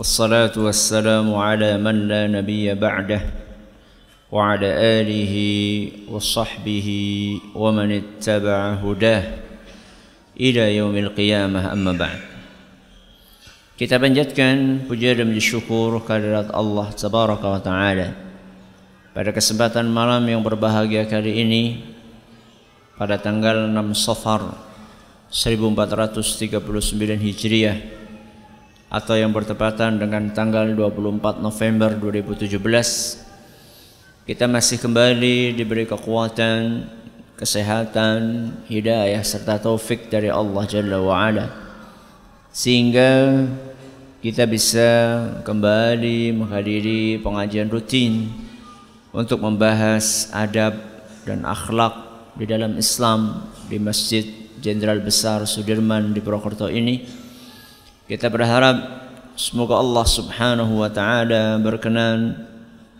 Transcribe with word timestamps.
والصلاة 0.00 0.56
والسلام 0.56 1.28
على 1.34 1.76
من 1.76 2.08
لا 2.08 2.24
نبي 2.26 2.72
بعده 2.74 3.20
وعلى 4.32 4.68
آله 5.00 5.34
وصحبه 6.08 6.88
ومن 7.54 7.88
اتبع 8.00 8.58
هداه 8.80 9.24
إلى 10.40 10.76
يوم 10.80 10.96
القيامة 10.96 11.60
أما 11.72 11.92
بعد 11.92 12.20
Kita 13.80 13.96
panjatkan 13.96 14.84
puja 14.88 15.16
dan 15.16 15.32
syukur 15.40 16.04
kehadirat 16.04 16.52
Allah 16.52 16.92
Tabaraka 16.92 17.48
wa 17.48 17.60
Ta'ala 17.64 18.12
Pada 19.16 19.32
kesempatan 19.32 19.88
malam 19.88 20.20
yang 20.28 20.44
berbahagia 20.44 21.08
kali 21.08 21.44
ini 21.44 21.64
Pada 23.00 23.16
tanggal 23.16 23.68
6 23.68 23.96
Safar 23.96 24.52
1439 25.32 26.60
Hijriah 27.20 27.76
atau 28.95 29.19
yang 29.19 29.35
bertepatan 29.35 29.99
dengan 29.99 30.31
tanggal 30.31 30.71
24 30.71 31.43
November 31.43 31.99
2017 31.99 32.55
kita 34.23 34.47
masih 34.47 34.79
kembali 34.79 35.51
diberi 35.53 35.83
kekuatan, 35.83 36.87
kesehatan, 37.35 38.49
hidayah 38.71 39.19
serta 39.19 39.59
taufik 39.59 40.07
dari 40.07 40.31
Allah 40.31 40.63
Jalla 40.65 40.97
wa 41.03 41.13
Ala. 41.13 41.51
Sehingga 42.49 43.43
kita 44.23 44.49
bisa 44.49 44.89
kembali 45.43 46.33
menghadiri 46.33 47.21
pengajian 47.21 47.69
rutin 47.69 48.33
untuk 49.13 49.43
membahas 49.43 50.31
adab 50.33 50.73
dan 51.27 51.45
akhlak 51.45 51.93
di 52.33 52.49
dalam 52.49 52.79
Islam 52.81 53.45
di 53.69 53.77
Masjid 53.77 54.25
Jenderal 54.57 55.05
Besar 55.05 55.45
Sudirman 55.45 56.15
di 56.15 56.23
Purwokerto 56.23 56.65
ini 56.65 57.05
kita 58.05 58.29
berharap 58.29 59.01
semoga 59.33 59.81
Allah 59.81 60.05
Subhanahu 60.05 60.77
wa 60.77 60.89
taala 60.93 61.57
berkenan 61.57 62.37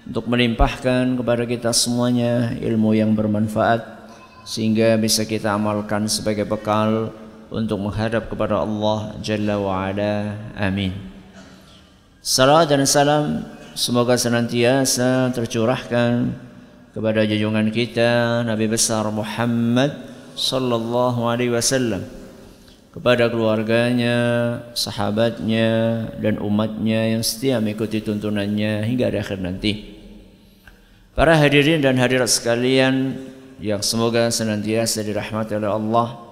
untuk 0.01 0.25
melimpahkan 0.25 1.13
kepada 1.21 1.45
kita 1.45 1.69
semuanya 1.69 2.57
ilmu 2.57 2.97
yang 2.97 3.13
bermanfaat 3.13 3.85
sehingga 4.49 4.97
bisa 4.97 5.21
kita 5.21 5.53
amalkan 5.53 6.09
sebagai 6.09 6.49
bekal 6.49 7.13
untuk 7.53 7.85
menghadap 7.85 8.33
kepada 8.33 8.65
Allah 8.65 9.13
Jalla 9.21 9.61
wa 9.61 9.85
Ala. 9.85 10.33
Amin. 10.57 10.89
Salam 12.25 12.65
dan 12.65 12.81
salam 12.89 13.45
semoga 13.77 14.17
senantiasa 14.17 15.29
tercurahkan 15.37 16.33
kepada 16.97 17.21
junjungan 17.29 17.69
kita 17.69 18.41
Nabi 18.41 18.65
besar 18.65 19.05
Muhammad 19.13 19.93
sallallahu 20.33 21.29
alaihi 21.29 21.53
wasallam 21.53 22.24
kepada 22.95 23.27
keluarganya, 23.27 24.15
sahabatnya, 24.71 25.67
dan 26.15 26.39
umatnya 26.39 27.11
yang 27.11 27.27
setia 27.27 27.59
mengikuti 27.59 27.99
tuntunannya 27.99 28.87
hingga 28.87 29.11
akhir 29.11 29.43
nanti. 29.43 29.99
Para 31.11 31.35
hadirin 31.35 31.83
dan 31.83 31.99
hadirat 31.99 32.31
sekalian 32.31 33.19
yang 33.59 33.83
semoga 33.83 34.31
senantiasa 34.31 35.03
dirahmati 35.03 35.59
oleh 35.59 35.71
Allah 35.75 36.23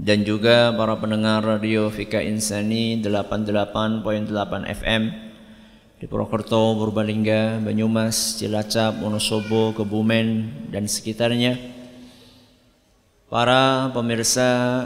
dan 0.00 0.24
juga 0.24 0.72
para 0.72 0.96
pendengar 0.96 1.44
radio 1.44 1.92
Fika 1.92 2.20
Insani 2.24 3.00
88.8 3.04 4.04
FM 4.64 5.02
di 6.00 6.04
Purwokerto, 6.08 6.80
Purbalingga, 6.80 7.60
Banyumas, 7.60 8.40
Cilacap, 8.40 9.04
Wonosobo, 9.04 9.76
Kebumen 9.76 10.48
dan 10.72 10.88
sekitarnya. 10.88 11.56
Para 13.28 13.88
pemirsa 13.92 14.84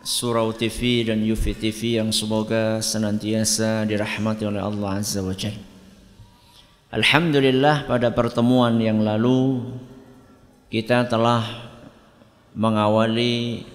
Surau 0.00 0.56
TV 0.56 1.04
dan 1.04 1.20
Yufi 1.20 1.52
TV 1.52 2.00
yang 2.00 2.08
semoga 2.08 2.80
senantiasa 2.80 3.84
dirahmati 3.84 4.48
oleh 4.48 4.64
Allah 4.64 4.96
Azza 4.96 5.20
wa 5.20 5.36
Jalla. 5.36 5.60
Alhamdulillah 6.88 7.84
pada 7.84 8.08
pertemuan 8.08 8.80
yang 8.80 9.04
lalu 9.04 9.60
kita 10.72 11.04
telah 11.04 11.44
mengawali 12.56 13.68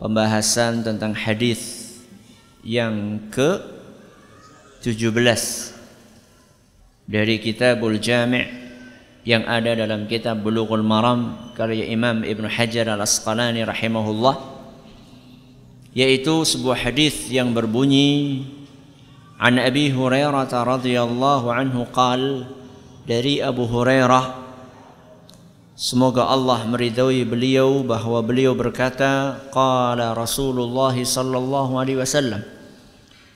pembahasan 0.00 0.80
tentang 0.80 1.12
hadis 1.12 1.92
yang 2.64 3.28
ke 3.28 3.60
17 4.80 5.12
dari 7.04 7.36
Kitabul 7.36 8.00
Jami' 8.00 8.48
yang 9.28 9.44
ada 9.44 9.76
dalam 9.76 10.08
kitab 10.08 10.40
Bulughul 10.40 10.80
Maram 10.80 11.52
karya 11.52 11.84
Imam 11.92 12.24
Ibn 12.24 12.48
Hajar 12.48 12.88
Al-Asqalani 12.88 13.60
rahimahullah 13.68 14.57
yaitu 15.96 16.44
sebuah 16.44 16.88
hadis 16.88 17.28
yang 17.32 17.56
berbunyi 17.56 18.44
An 19.38 19.54
Abi 19.54 19.94
Hurairah 19.94 20.50
radhiyallahu 20.50 21.46
anhu 21.54 21.86
qal 21.94 22.50
dari 23.06 23.38
Abu 23.38 23.70
Hurairah 23.70 24.50
Semoga 25.78 26.26
Allah 26.26 26.66
meridai 26.66 27.22
beliau 27.22 27.86
bahwa 27.86 28.18
beliau 28.18 28.50
berkata 28.58 29.38
qala 29.54 30.10
Rasulullah 30.10 30.90
sallallahu 30.90 31.78
alaihi 31.78 32.02
wasallam 32.02 32.42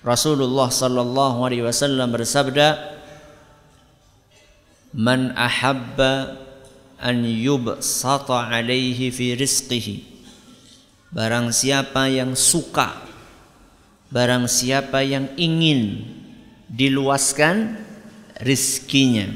Rasulullah 0.02 0.66
sallallahu 0.66 1.38
alaihi 1.46 1.62
wasallam 1.62 2.10
bersabda 2.10 2.98
Man 4.90 5.38
ahabba 5.38 6.34
an 6.98 7.22
yubsata 7.22 8.50
alaihi 8.50 9.14
fi 9.14 9.38
rizqihi 9.38 10.11
Barang 11.12 11.52
siapa 11.52 12.08
yang 12.08 12.32
suka 12.32 13.04
Barang 14.08 14.48
siapa 14.48 15.04
yang 15.04 15.28
ingin 15.36 16.08
Diluaskan 16.72 17.76
rizkinya. 18.40 19.28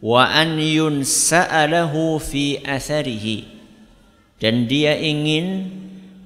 Wa 0.00 0.32
an 0.32 0.56
yunsa'alahu 0.56 2.16
fi 2.16 2.56
atharihi. 2.64 3.44
Dan 4.40 4.64
dia 4.64 4.96
ingin 4.96 5.68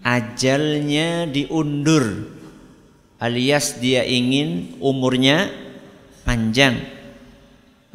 Ajalnya 0.07 1.27
diundur 1.27 2.37
Alias 3.17 3.81
dia 3.81 4.05
ingin 4.05 4.77
umurnya 4.77 5.49
panjang. 6.29 6.85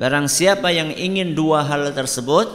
Barang 0.01 0.25
siapa 0.25 0.73
yang 0.73 0.90
ingin 0.97 1.38
dua 1.38 1.61
hal 1.61 1.94
tersebut 1.94 2.50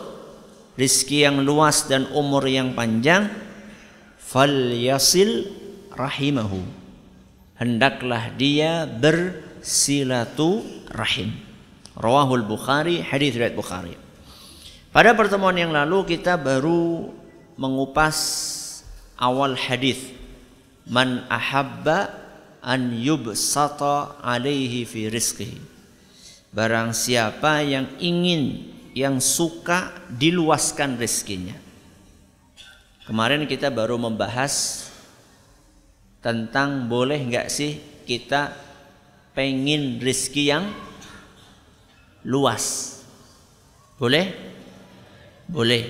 Rizki 0.75 1.25
yang 1.25 1.41
luas 1.47 1.89
dan 1.89 2.11
umur 2.13 2.43
yang 2.45 2.77
panjang 2.77 3.46
falyasil 4.27 5.47
rahimahu. 5.95 6.67
Hendaklah 7.57 8.35
dia 8.37 8.85
bersilatu 8.85 10.61
rahim 10.93 11.33
rawahul 11.97 12.45
bukhari 12.45 13.01
hadis 13.01 13.33
riwayat 13.39 13.57
bukhari. 13.57 13.95
Pada 14.93 15.17
pertemuan 15.17 15.57
yang 15.57 15.73
lalu 15.73 16.17
kita 16.19 16.37
baru 16.37 17.09
mengupas 17.57 18.17
awal 19.17 19.57
hadis. 19.57 20.13
Man 20.87 21.27
ahabba 21.27 22.15
an 22.63 22.95
yubsata 22.95 24.21
alaihi 24.23 24.87
fi 24.87 25.09
rizqihi. 25.11 25.59
Barang 26.55 26.95
siapa 26.95 27.61
yang 27.61 27.91
ingin 28.01 28.73
yang 28.97 29.21
suka 29.21 29.93
diluaskan 30.09 30.97
rezekinya 30.97 31.66
Kemarin 33.07 33.47
kita 33.47 33.71
baru 33.71 33.95
membahas 33.95 34.87
tentang 36.19 36.91
boleh 36.91 37.23
nggak 37.23 37.47
sih 37.47 37.79
kita 38.03 38.51
pengen 39.31 40.03
rizki 40.03 40.51
yang 40.51 40.75
luas. 42.27 42.99
Boleh? 43.95 44.35
Boleh. 45.47 45.87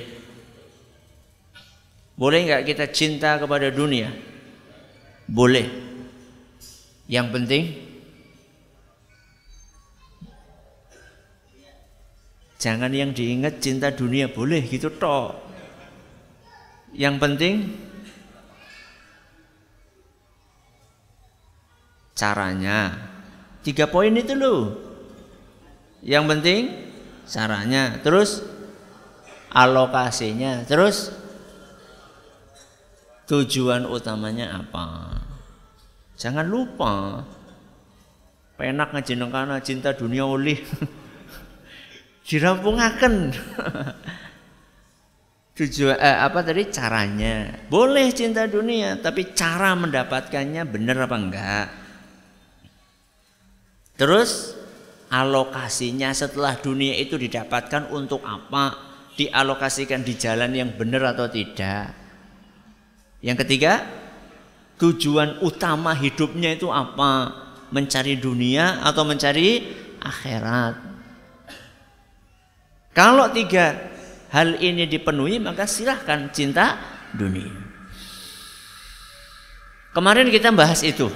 Boleh 2.21 2.41
nggak 2.45 2.65
kita 2.69 2.85
cinta 2.93 3.41
kepada 3.41 3.73
dunia? 3.73 4.13
Boleh. 5.25 5.73
Yang 7.09 7.27
penting 7.33 7.65
jangan 12.61 12.93
yang 12.93 13.17
diingat 13.17 13.65
cinta 13.65 13.89
dunia 13.89 14.29
boleh 14.29 14.61
gitu 14.69 14.93
toh. 14.93 15.46
Yang 16.97 17.17
penting 17.21 17.55
caranya. 22.17 22.97
Tiga 23.61 23.85
poin 23.85 24.17
itu 24.17 24.33
loh. 24.33 24.73
Yang 26.01 26.25
penting 26.33 26.63
caranya. 27.29 28.01
Terus 28.01 28.41
alokasinya. 29.53 30.65
Terus 30.65 31.13
tujuan 33.29 33.85
utamanya 33.85 34.65
apa? 34.65 35.21
Jangan 36.17 36.49
lupa 36.49 37.21
penak 38.57 38.97
karena 38.97 39.61
cinta 39.61 39.93
dunia 39.93 40.25
oleh 40.25 40.57
dirampungaken 42.27 43.37
tujuan 45.57 45.97
eh, 45.97 46.19
apa 46.21 46.45
tadi? 46.45 46.69
Caranya. 46.69 47.65
Boleh 47.73 48.13
cinta 48.13 48.45
dunia 48.45 49.01
tapi 49.01 49.33
cara 49.33 49.73
mendapatkannya 49.73 50.63
benar 50.69 51.09
apa 51.09 51.17
enggak? 51.17 51.67
Terus 53.97 54.53
alokasinya 55.09 56.13
setelah 56.13 56.61
dunia 56.61 56.93
itu 57.01 57.17
didapatkan 57.17 57.89
untuk 57.89 58.21
apa? 58.23 58.85
Dialokasikan 59.17 60.05
di 60.05 60.13
jalan 60.21 60.53
yang 60.53 60.77
benar 60.77 61.17
atau 61.17 61.33
tidak? 61.33 61.97
Yang 63.25 63.49
ketiga 63.49 63.81
tujuan 64.77 65.41
utama 65.41 65.97
hidupnya 65.97 66.53
itu 66.53 66.69
apa? 66.69 67.33
Mencari 67.73 68.21
dunia 68.21 68.85
atau 68.85 69.09
mencari 69.09 69.65
akhirat? 70.05 70.75
Kalau 72.93 73.33
tiga 73.33 73.96
hal 74.37 74.61
ini 74.61 74.85
dipenuhi 74.85 75.41
maka 75.41 75.65
silahkan 75.65 76.29
cinta 76.29 76.77
dunia. 77.17 77.57
Kemarin 79.97 80.29
kita 80.29 80.53
bahas 80.53 80.85
itu 80.85 81.09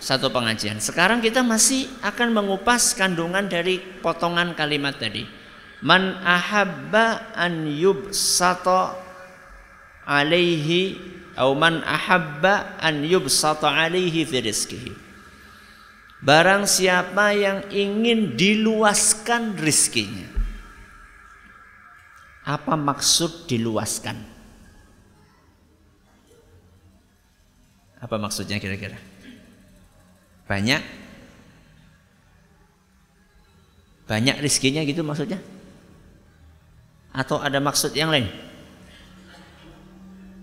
satu 0.00 0.32
pengajian. 0.32 0.80
Sekarang 0.80 1.20
kita 1.20 1.44
masih 1.44 1.84
akan 2.00 2.32
mengupas 2.32 2.96
kandungan 2.96 3.44
dari 3.44 3.76
potongan 4.00 4.56
kalimat 4.56 4.96
tadi. 4.96 5.28
Man 5.84 6.16
ahabba 6.24 7.36
an 7.36 7.68
yubsata 7.68 8.96
alaihi 10.08 10.96
au 11.36 11.52
man 11.52 11.84
ahabba 11.84 12.80
an 12.80 13.04
yubsata 13.04 13.68
alaihi 13.68 14.24
fi 14.24 14.40
rizqihi. 14.40 14.92
Barang 16.24 16.64
siapa 16.64 17.36
yang 17.36 17.68
ingin 17.68 18.32
diluaskan 18.32 19.60
rizkinya. 19.60 20.31
Apa 22.42 22.74
maksud 22.74 23.46
diluaskan? 23.46 24.18
Apa 28.02 28.18
maksudnya 28.18 28.58
kira-kira? 28.58 28.98
Banyak? 30.50 30.82
Banyak 34.10 34.42
rizkinya 34.42 34.82
gitu 34.82 35.06
maksudnya? 35.06 35.38
Atau 37.14 37.38
ada 37.38 37.62
maksud 37.62 37.94
yang 37.94 38.10
lain? 38.10 38.26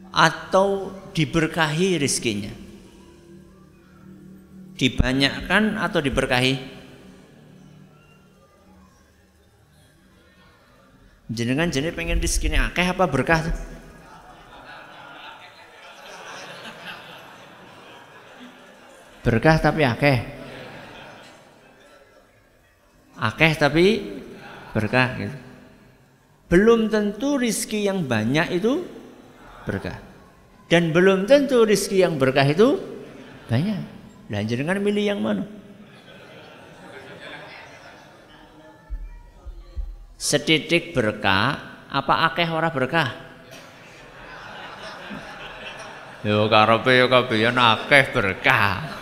atau 0.10 0.90
diberkahi 1.14 2.02
rizkinya 2.02 2.50
dibanyakkan 4.80 5.78
atau 5.78 6.00
diberkahi 6.02 6.79
jenengan 11.30 11.70
jenis 11.70 11.94
pengen 11.94 12.18
rizkinya 12.18 12.74
akeh 12.74 12.90
apa 12.90 13.06
berkah 13.06 13.46
berkah 19.22 19.56
tapi 19.62 19.82
akeh 19.86 20.20
akeh 23.20 23.52
tapi 23.56 23.86
berkah 24.74 25.10
gitu. 25.18 25.38
belum 26.50 26.90
tentu 26.90 27.38
rizki 27.38 27.86
yang 27.86 28.10
banyak 28.10 28.58
itu 28.58 28.82
berkah. 29.70 29.98
Dan 30.70 30.90
belum 30.94 31.30
tentu 31.30 31.66
rizki 31.66 32.02
yang 32.02 32.18
berkah 32.18 32.46
itu 32.46 32.78
banyak. 33.50 33.82
Dan 34.30 34.46
jangan 34.46 34.82
milih 34.82 35.04
yang 35.06 35.22
mana? 35.22 35.46
Setitik 40.20 40.92
berkah, 40.92 41.56
apa 41.88 42.28
akeh 42.28 42.44
ora 42.52 42.68
berkah? 42.76 43.08
Yo 46.28 46.52
karepe 46.52 46.92
yo 47.00 47.08
kabehan 47.08 47.56
akeh 47.56 48.12
berkah. 48.12 49.00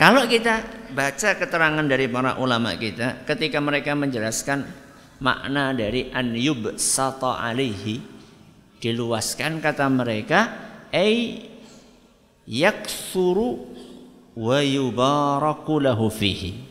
Kalau 0.00 0.24
kita 0.24 0.88
baca 0.96 1.30
keterangan 1.36 1.84
dari 1.84 2.08
para 2.08 2.40
ulama 2.40 2.72
kita 2.80 3.28
ketika 3.28 3.60
mereka 3.60 3.92
menjelaskan 3.92 4.64
makna 5.20 5.76
dari 5.76 6.08
an 6.08 6.32
yubsata 6.32 7.36
alaihi 7.44 8.00
diluaskan 8.80 9.60
kata 9.60 9.84
mereka 9.92 10.40
ay 10.96 11.44
yaksuru 12.48 13.68
wa 14.38 14.58
yubaraku 14.62 15.82
lahu 15.82 16.08
fihi 16.08 16.67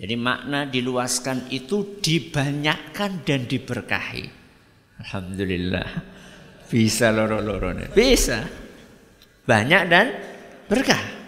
jadi 0.00 0.16
makna 0.16 0.64
diluaskan 0.64 1.52
itu 1.52 2.00
dibanyakkan 2.00 3.20
dan 3.20 3.44
diberkahi. 3.44 4.24
Alhamdulillah. 5.04 5.88
Bisa 6.72 7.12
loro-loro 7.12 7.76
bisa. 7.92 8.48
Banyak 9.44 9.82
dan 9.92 10.06
berkah. 10.72 11.20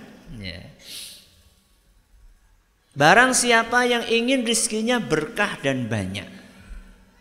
Barang 2.93 3.33
siapa 3.33 3.89
yang 3.89 4.05
ingin 4.05 4.45
rizkinya 4.45 5.01
berkah 5.01 5.57
dan 5.65 5.89
banyak, 5.89 6.29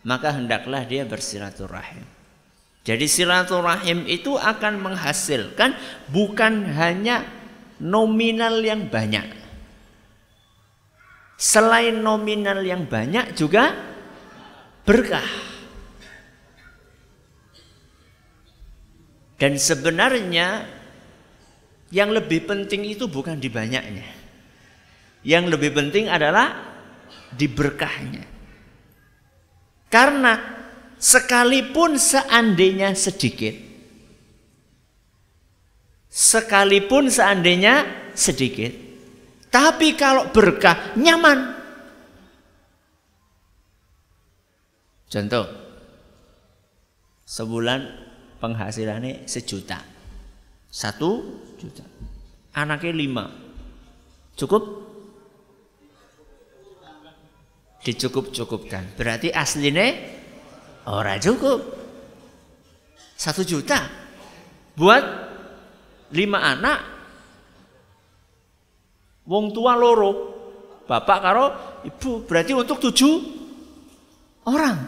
maka 0.04 0.36
hendaklah 0.36 0.84
dia 0.84 1.08
bersilaturahim. 1.08 2.04
Jadi 2.84 3.08
silaturahim 3.08 4.04
itu 4.04 4.36
akan 4.36 4.84
menghasilkan 4.84 5.72
bukan 6.12 6.76
hanya 6.76 7.24
nominal 7.80 8.60
yang 8.60 8.84
banyak. 8.84 9.41
Selain 11.42 11.98
nominal 11.98 12.62
yang 12.62 12.86
banyak 12.86 13.34
juga 13.34 13.74
berkah. 14.86 15.26
Dan 19.34 19.58
sebenarnya 19.58 20.70
yang 21.90 22.14
lebih 22.14 22.46
penting 22.46 22.86
itu 22.86 23.10
bukan 23.10 23.42
di 23.42 23.50
banyaknya 23.50 24.22
yang 25.22 25.46
lebih 25.46 25.74
penting 25.74 26.10
adalah 26.10 26.74
diberkahnya. 27.34 28.26
Karena 29.86 30.38
sekalipun 30.98 31.94
seandainya 31.98 32.94
sedikit, 32.98 33.54
sekalipun 36.10 37.06
seandainya 37.06 37.86
sedikit, 38.18 38.72
tapi 39.52 39.92
kalau 39.94 40.32
berkah 40.32 40.96
nyaman. 40.96 41.60
Contoh, 45.12 45.44
sebulan 47.28 47.80
penghasilannya 48.40 49.28
sejuta, 49.28 49.84
satu 50.72 51.20
juta, 51.60 51.84
anaknya 52.56 52.96
lima, 52.96 53.28
cukup? 54.32 54.82
dicukup-cukupkan. 57.82 58.94
Berarti 58.94 59.34
aslinya 59.34 59.90
orang 60.86 61.18
cukup. 61.18 61.60
Satu 63.18 63.42
juta 63.42 63.86
buat 64.78 65.02
lima 66.14 66.38
anak. 66.42 66.91
Wong 69.22 69.54
tua 69.54 69.78
loro, 69.78 70.10
bapak 70.86 71.18
karo 71.22 71.46
ibu. 71.86 72.26
Berarti 72.26 72.52
untuk 72.58 72.82
tujuh 72.82 73.14
orang. 74.50 74.78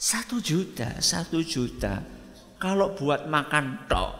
Satu 0.00 0.40
juta, 0.40 0.98
satu 0.98 1.44
juta. 1.44 2.02
Kalau 2.60 2.92
buat 2.92 3.24
makan 3.24 3.88
tok, 3.88 4.12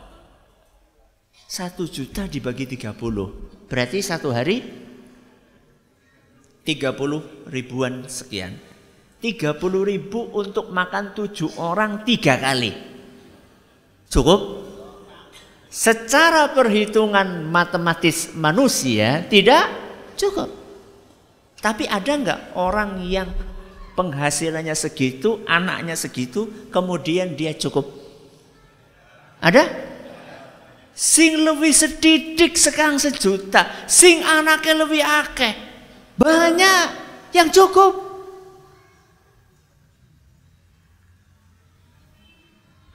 satu 1.44 1.84
juta 1.88 2.24
dibagi 2.30 2.64
tiga 2.68 2.94
puluh. 2.96 3.50
Berarti 3.68 4.00
satu 4.00 4.32
hari 4.32 4.80
30 6.64 7.50
ribuan 7.50 8.06
sekian. 8.06 8.54
30 9.20 9.60
ribu 9.84 10.32
untuk 10.32 10.72
makan 10.72 11.12
tujuh 11.12 11.60
orang 11.60 12.08
tiga 12.08 12.40
kali. 12.40 12.72
Cukup? 14.08 14.69
Secara 15.70 16.50
perhitungan 16.50 17.46
matematis 17.46 18.34
manusia 18.34 19.22
tidak 19.30 19.70
cukup. 20.18 20.50
Tapi 21.62 21.86
ada 21.86 22.10
nggak 22.10 22.40
orang 22.58 22.98
yang 23.06 23.30
penghasilannya 23.94 24.74
segitu, 24.74 25.46
anaknya 25.46 25.94
segitu, 25.94 26.50
kemudian 26.74 27.38
dia 27.38 27.54
cukup? 27.54 27.86
Ada? 29.38 29.62
Sing 30.90 31.38
lebih 31.38 31.70
sedidik 31.70 32.58
sekarang 32.58 32.98
sejuta, 32.98 33.86
sing 33.86 34.26
anaknya 34.26 34.74
lebih 34.74 35.06
akeh. 35.06 35.54
Banyak 36.18 36.86
yang 37.30 37.46
cukup. 37.54 38.10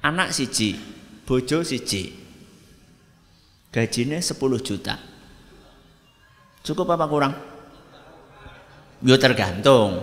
Anak 0.03 0.36
siji, 0.36 0.75
bojo 1.24 1.63
siji. 1.63 2.25
Gajinya 3.75 4.24
10 4.24 4.39
juta. 4.63 4.96
Cukup 6.63 6.88
apa 6.96 7.12
kurang? 7.12 7.36
Yo 9.03 9.20
tergantung. 9.20 10.00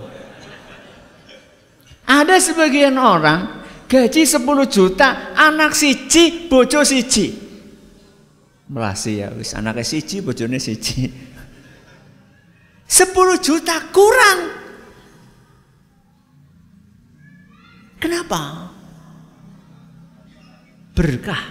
Ada 2.05 2.37
sebagian 2.37 3.01
orang 3.01 3.65
gaji 3.89 4.29
10 4.29 4.45
juta, 4.69 5.33
anak 5.33 5.73
siji, 5.73 6.53
bojo 6.53 6.85
siji. 6.85 7.33
Melasi 8.69 9.25
ya 9.25 9.33
wis 9.33 9.57
anaknya 9.57 9.89
siji, 9.89 10.21
bojone 10.21 10.61
siji. 10.61 11.09
10 12.85 13.41
juta 13.41 13.77
kurang. 13.89 14.53
Kenapa? 17.97 18.69
Berkah. 20.93 21.45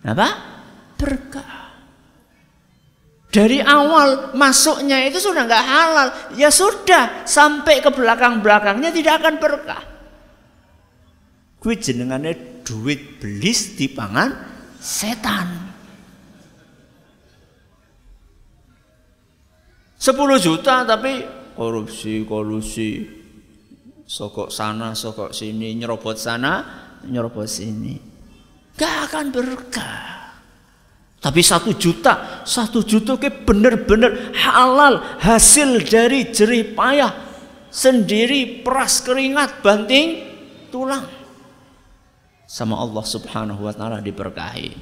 Apa? 0.00 0.53
Berkah. 0.96 1.64
Dari 3.34 3.58
awal 3.58 4.30
masuknya 4.38 5.02
itu 5.10 5.18
sudah 5.18 5.42
nggak 5.42 5.66
halal, 5.66 6.08
ya 6.38 6.54
sudah 6.54 7.26
sampai 7.26 7.82
ke 7.82 7.90
belakang-belakangnya 7.90 8.94
tidak 8.94 9.18
akan 9.18 9.34
berkah. 9.42 9.82
Kuwi 11.58 11.74
jenengannya 11.74 12.62
duit 12.62 13.18
belis 13.18 13.74
di 13.74 13.90
pangan 13.90 14.30
setan. 14.78 15.74
10 19.98 20.14
juta 20.38 20.86
tapi 20.86 21.26
korupsi, 21.58 22.22
korupsi. 22.22 22.90
Sokok 24.04 24.52
sana, 24.52 24.94
sokok 24.94 25.34
sini, 25.34 25.74
nyerobot 25.74 26.14
sana, 26.20 26.62
nyerobot 27.08 27.48
sini. 27.50 27.98
Gak 28.78 29.10
akan 29.10 29.32
berkah. 29.32 30.13
Tapi 31.24 31.40
satu 31.40 31.72
juta, 31.72 32.44
satu 32.44 32.84
juta 32.84 33.16
ke 33.16 33.32
benar-benar 33.32 34.36
halal 34.36 35.00
hasil 35.24 35.80
dari 35.88 36.28
jerih 36.28 36.76
payah 36.76 37.16
sendiri 37.72 38.60
peras 38.60 39.00
keringat 39.00 39.64
banting 39.64 40.20
tulang 40.68 41.08
sama 42.44 42.76
Allah 42.76 43.00
Subhanahu 43.08 43.64
wa 43.64 43.72
taala 43.72 44.04
diberkahi. 44.04 44.76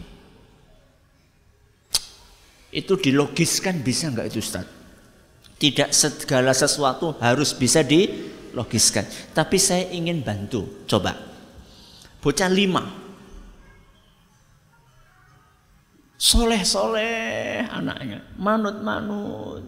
Itu 2.74 2.98
dilogiskan 2.98 3.78
bisa 3.78 4.10
nggak 4.10 4.26
itu 4.26 4.42
Ustaz? 4.42 4.66
Tidak 5.62 5.94
segala 5.94 6.50
sesuatu 6.50 7.14
harus 7.22 7.54
bisa 7.54 7.86
dilogiskan. 7.86 9.06
Tapi 9.30 9.62
saya 9.62 9.86
ingin 9.94 10.26
bantu. 10.26 10.82
Coba. 10.90 11.14
Bocah 12.18 12.50
lima 12.50 13.01
soleh-soleh 16.22 17.66
anaknya, 17.66 18.22
manut-manut. 18.38 19.66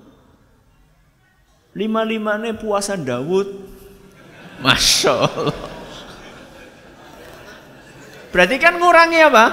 Lima-limanya 1.75 2.55
puasa 2.55 2.95
Dawud. 2.95 3.75
Masya 4.63 5.11
Allah. 5.19 5.67
Berarti 8.31 8.57
kan 8.63 8.79
ngurangi 8.79 9.19
apa? 9.19 9.45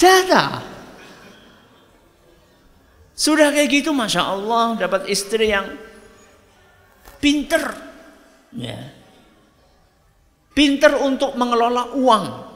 Jatah. 0.00 0.64
Sudah 3.12 3.52
kayak 3.52 3.68
gitu 3.68 3.92
Masya 3.92 4.24
Allah 4.24 4.80
dapat 4.80 5.04
istri 5.12 5.52
yang 5.52 5.68
pinter. 7.20 7.76
Ya. 8.56 8.88
Pinter 10.56 10.96
untuk 10.96 11.36
mengelola 11.36 11.92
uang. 11.92 12.47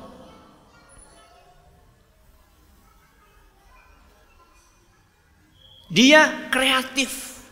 Dia 5.93 6.49
kreatif. 6.49 7.45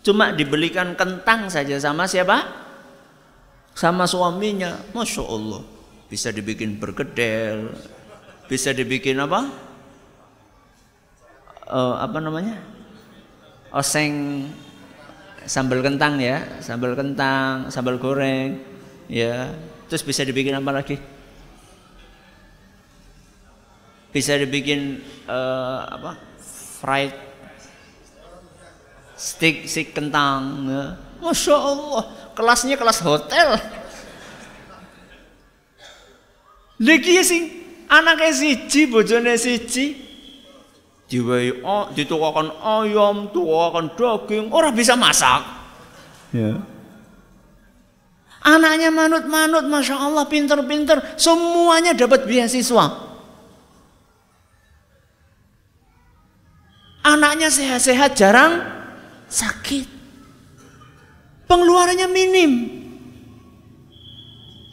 Cuma 0.00 0.32
dibelikan 0.32 0.96
kentang 0.96 1.52
saja 1.52 1.76
sama 1.76 2.08
siapa? 2.08 2.48
Sama 3.76 4.08
suaminya. 4.08 4.80
Masya 4.96 5.20
Allah. 5.28 5.60
Bisa 6.08 6.32
dibikin 6.32 6.80
bergedel. 6.80 7.76
Bisa 8.48 8.72
dibikin 8.72 9.20
apa? 9.20 9.52
Uh, 11.68 12.00
apa 12.00 12.16
namanya? 12.24 12.56
Oseng 13.68 14.48
sambal 15.44 15.84
kentang 15.84 16.16
ya, 16.16 16.40
sambal 16.64 16.96
kentang, 16.96 17.68
sambal 17.68 18.00
goreng, 18.00 18.64
ya. 19.12 19.52
Terus 19.92 20.00
bisa 20.00 20.24
dibikin 20.24 20.56
apa 20.56 20.72
lagi? 20.72 20.96
Bisa 24.08 24.40
dibikin 24.40 25.04
uh, 25.28 25.84
apa? 25.84 26.16
Fried 26.80 27.27
Stick 29.18 29.66
stick 29.66 29.90
kentang. 29.90 30.70
Ya. 30.70 30.94
Masya 31.18 31.58
Allah, 31.58 32.02
kelasnya 32.38 32.78
kelas 32.78 33.02
hotel. 33.02 33.58
Lagi 36.78 37.18
sing 37.26 37.42
anaknya 37.90 38.30
siji, 38.30 38.86
bojone 38.86 39.34
siji. 39.34 40.06
Diwai 41.10 41.64
oh, 41.66 41.90
ditukakan 41.90 42.54
ayam, 42.62 43.34
tukakan 43.34 43.90
daging, 43.98 44.54
orang 44.54 44.76
bisa 44.78 44.94
masak. 44.94 45.42
Ya. 46.30 46.62
Anaknya 48.38 48.94
manut-manut, 48.94 49.66
masya 49.66 49.98
Allah, 49.98 50.28
pinter-pinter, 50.30 51.02
semuanya 51.18 51.90
dapat 51.96 52.22
beasiswa. 52.22 53.08
Anaknya 57.02 57.50
sehat-sehat, 57.50 58.14
jarang 58.14 58.77
sakit. 59.28 59.86
Pengeluarannya 61.48 62.08
minim. 62.08 62.52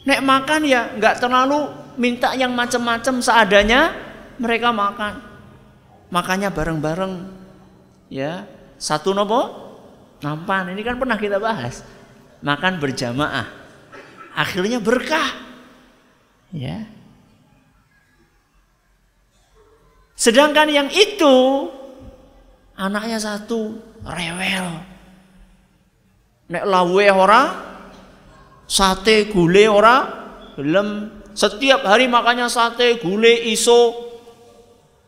Nek 0.06 0.20
makan 0.22 0.62
ya 0.68 0.92
nggak 0.96 1.18
terlalu 1.18 1.72
minta 1.96 2.36
yang 2.36 2.52
macam-macam 2.52 3.14
seadanya 3.24 3.92
mereka 4.36 4.70
makan. 4.72 5.24
Makanya 6.12 6.52
bareng-bareng 6.52 7.12
ya. 8.12 8.44
Satu 8.76 9.16
nopo? 9.16 9.64
Nampan. 10.20 10.72
Ini 10.72 10.82
kan 10.84 11.00
pernah 11.00 11.16
kita 11.16 11.40
bahas. 11.40 11.80
Makan 12.44 12.76
berjamaah. 12.76 13.48
Akhirnya 14.36 14.78
berkah. 14.78 15.32
Ya. 16.52 16.84
Sedangkan 20.16 20.68
yang 20.68 20.88
itu 20.92 21.68
anaknya 22.76 23.20
satu 23.20 23.80
rewel. 24.06 24.68
Nek 26.46 26.62
lawe 26.62 27.06
ora, 27.10 27.42
sate 28.70 29.26
gule 29.30 29.66
ora, 29.66 29.96
gelem. 30.54 31.10
Setiap 31.36 31.84
hari 31.84 32.06
makannya 32.06 32.46
sate 32.46 33.02
gule 33.02 33.34
iso. 33.50 34.06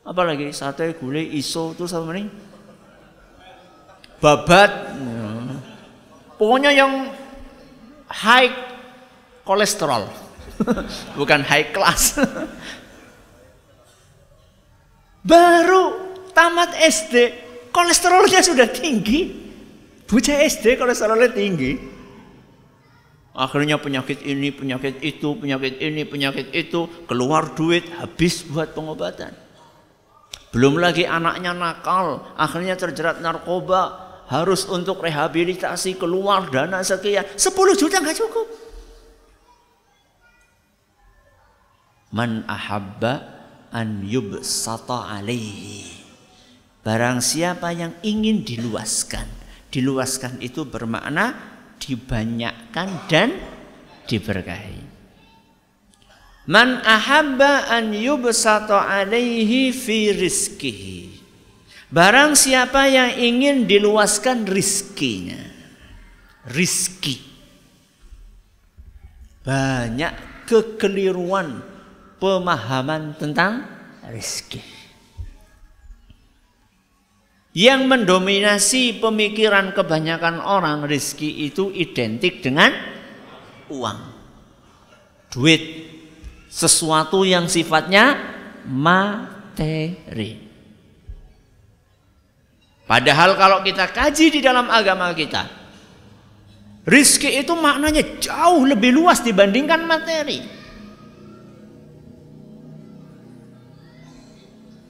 Apa 0.03 0.27
lagi? 0.27 0.51
Sate 0.51 0.99
gule 0.99 1.23
iso 1.23 1.79
terus 1.79 1.95
apa 1.95 2.11
nih? 2.11 2.27
Babat. 4.19 4.99
Pokoknya 6.35 6.75
yang 6.75 7.15
high 8.11 8.51
kolesterol. 9.47 10.11
Bukan 11.19 11.47
high 11.47 11.71
class. 11.71 12.19
Baru 15.29 16.15
tamat 16.35 16.75
SD 16.79 17.48
kolesterolnya 17.71 18.41
sudah 18.45 18.69
tinggi. 18.69 19.49
Bocah 20.09 20.37
SD 20.45 20.81
kolesterolnya 20.81 21.31
tinggi. 21.33 21.73
Akhirnya 23.39 23.79
penyakit 23.79 24.27
ini, 24.27 24.51
penyakit 24.51 24.99
itu, 24.99 25.39
penyakit 25.39 25.79
ini, 25.79 26.03
penyakit 26.03 26.51
itu, 26.51 26.91
keluar 27.07 27.55
duit, 27.55 27.87
habis 27.95 28.43
buat 28.43 28.75
pengobatan. 28.75 29.31
Belum 30.51 30.81
lagi 30.81 31.07
anaknya 31.07 31.55
nakal, 31.55 32.35
akhirnya 32.35 32.75
terjerat 32.75 33.23
narkoba, 33.23 34.09
harus 34.27 34.67
untuk 34.67 35.05
rehabilitasi 35.07 36.01
keluar 36.01 36.51
dana 36.51 36.83
sekian, 36.83 37.23
10 37.37 37.79
juta 37.79 38.03
nggak 38.03 38.19
cukup. 38.19 38.47
Man 42.11 42.43
ahabba 42.49 43.23
an 43.71 44.03
yubsata 44.03 45.15
alaihi. 45.15 45.98
Barang 46.89 47.21
siapa 47.21 47.69
yang 47.77 47.93
ingin 48.01 48.49
diluaskan. 48.49 49.29
Diluaskan 49.69 50.41
itu 50.41 50.65
bermakna 50.65 51.37
dibanyakkan 51.77 52.89
dan 53.13 53.37
diberkahi. 54.09 54.81
Man 56.49 56.81
ahabba 56.81 57.69
an 57.69 57.93
yubsata 57.93 58.89
alaihi 58.89 59.69
fi 59.69 60.17
rizkihi. 60.17 61.13
Barang 61.93 62.33
siapa 62.33 62.89
yang 62.89 63.21
ingin 63.21 63.69
diluaskan 63.69 64.49
rizkinya. 64.49 65.45
Rizki. 66.49 67.21
Banyak 69.45 70.49
kekeliruan 70.49 71.61
pemahaman 72.17 73.13
tentang 73.21 73.69
rizki. 74.09 74.78
Yang 77.59 77.91
mendominasi 77.91 79.03
pemikiran 79.03 79.75
kebanyakan 79.75 80.39
orang 80.39 80.87
rizki 80.87 81.43
itu 81.43 81.75
identik 81.75 82.39
dengan 82.39 82.71
uang. 83.67 83.99
Duit 85.27 85.63
sesuatu 86.47 87.27
yang 87.27 87.51
sifatnya 87.51 88.15
materi. 88.63 90.39
Padahal 92.87 93.35
kalau 93.35 93.59
kita 93.67 93.91
kaji 93.91 94.39
di 94.39 94.41
dalam 94.41 94.71
agama 94.71 95.11
kita, 95.11 95.51
rizki 96.87 97.43
itu 97.43 97.59
maknanya 97.59 98.23
jauh 98.23 98.71
lebih 98.71 98.95
luas 98.95 99.19
dibandingkan 99.27 99.83
materi. 99.83 100.39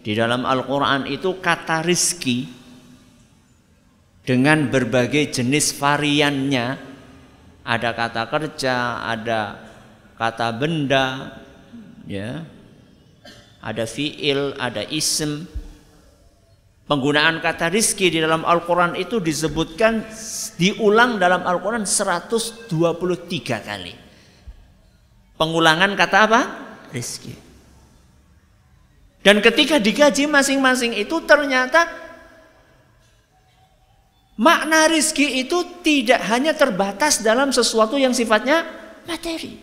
Di 0.05 0.13
dalam 0.13 0.45
Al-Quran 0.45 1.09
itu 1.09 1.41
kata 1.41 1.81
rizki 1.81 2.58
dengan 4.29 4.69
berbagai 4.69 5.41
jenis 5.41 5.73
variannya, 5.81 6.77
ada 7.65 7.91
kata 7.97 8.29
kerja, 8.29 9.01
ada 9.09 9.57
kata 10.21 10.53
benda, 10.53 11.33
ya. 12.05 12.45
Ada 13.65 13.89
fiil 13.89 14.53
ada 14.61 14.85
ism. 14.85 15.49
Penggunaan 16.85 17.41
kata 17.41 17.73
rizki 17.73 18.13
di 18.13 18.21
dalam 18.21 18.45
Al-Quran 18.45 19.01
itu 19.01 19.17
disebutkan 19.17 20.05
diulang 20.61 21.17
dalam 21.17 21.49
Al-Quran 21.49 21.89
123 21.89 22.69
kali. 23.65 23.95
Pengulangan 25.41 25.97
kata 25.97 26.19
apa? 26.29 26.41
rizki. 26.93 27.33
Dan 29.25 29.41
ketika 29.41 29.81
digaji 29.81 30.25
masing-masing 30.29 30.97
itu 30.97 31.21
ternyata 31.25 32.08
makna 34.39 34.87
rizki 34.87 35.43
itu 35.43 35.83
tidak 35.83 36.23
hanya 36.31 36.55
terbatas 36.55 37.21
dalam 37.21 37.51
sesuatu 37.51 37.99
yang 37.99 38.15
sifatnya 38.15 38.65
materi. 39.05 39.59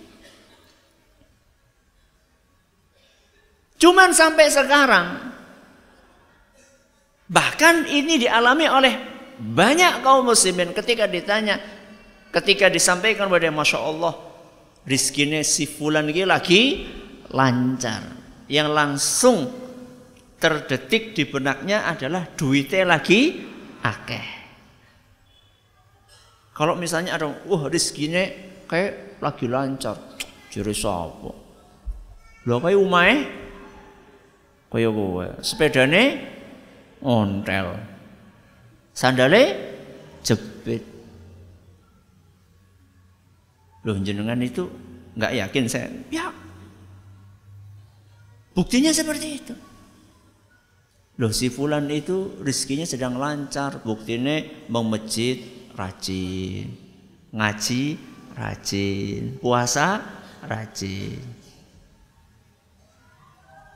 Cuman 3.80 4.12
sampai 4.12 4.48
sekarang 4.52 5.08
bahkan 7.26 7.88
ini 7.88 8.22
dialami 8.22 8.68
oleh 8.68 8.94
banyak 9.36 10.00
kaum 10.06 10.28
muslimin 10.32 10.72
ketika 10.72 11.10
ditanya 11.10 11.60
ketika 12.32 12.72
disampaikan 12.72 13.28
kepada 13.28 13.52
Masya 13.52 13.80
Allah 13.80 14.14
rizkinya 14.84 15.40
si 15.44 15.68
fulan 15.68 16.12
lagi 16.12 16.88
lancar. 17.32 18.28
Yang 18.46 18.70
langsung 18.78 19.38
terdetik 20.38 21.18
di 21.18 21.26
benaknya 21.26 21.90
adalah 21.90 22.30
duitnya 22.38 22.86
lagi 22.86 23.42
akeh 23.82 24.35
kalau 26.56 26.80
misalnya 26.80 27.20
ada 27.20 27.28
wah 27.46 27.68
rizkinya 27.68 28.24
kayak 28.72 29.20
lagi 29.20 29.46
lancar 29.52 30.00
jadi 30.50 30.72
siapa 30.72 31.32
lo 32.48 32.56
kayak 32.64 32.80
umai 32.80 33.12
kaya 34.76 34.92
kowe. 34.92 35.24
Sepedane 35.40 36.04
ontel. 37.00 37.80
Sandale 38.92 39.44
jepit. 40.20 40.84
Loh 43.88 43.96
jenengan 44.04 44.36
itu 44.44 44.68
nggak 45.16 45.32
yakin 45.32 45.66
saya. 45.72 45.88
Ya. 46.12 46.28
Buktinya 48.52 48.92
seperti 48.92 49.28
itu. 49.40 49.56
Loh 51.16 51.32
si 51.32 51.48
fulan 51.48 51.88
itu 51.88 52.36
rizkinya 52.44 52.84
sedang 52.84 53.16
lancar. 53.16 53.80
Buktinya 53.80 54.44
mau 54.68 54.84
masjid 54.84 55.40
rajin. 55.76 56.72
Ngaji 57.36 57.84
rajin. 58.34 59.38
Puasa 59.44 60.02
rajin. 60.48 61.22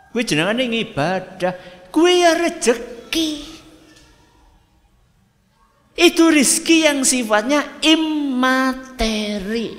Kue 0.10 0.26
jenengan 0.26 0.58
ini 0.58 0.90
ibadah, 0.90 1.54
kue 1.94 2.26
ya 2.26 2.34
rezeki. 2.34 3.46
Itu 6.00 6.32
rizki 6.32 6.88
yang 6.88 7.06
sifatnya 7.06 7.62
imateri. 7.84 9.76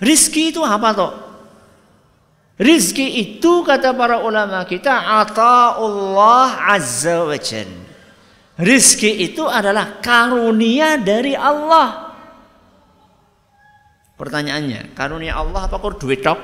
Rizki 0.00 0.50
itu 0.50 0.64
apa 0.64 0.90
toh? 0.96 1.12
Rizki 2.56 3.20
itu 3.20 3.60
kata 3.64 3.92
para 3.92 4.24
ulama 4.24 4.64
kita 4.64 4.92
Allah 4.92 6.48
azza 6.72 7.24
wa 7.24 7.36
Rizki 8.60 9.24
itu 9.24 9.48
adalah 9.48 9.98
karunia 10.04 11.00
dari 11.00 11.32
Allah. 11.32 12.12
Pertanyaannya, 14.20 14.92
karunia 14.92 15.40
Allah 15.40 15.64
apa 15.64 15.80
kok 15.80 15.96
duit 15.96 16.20
tok? 16.20 16.36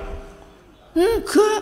Enggak. 0.96 1.61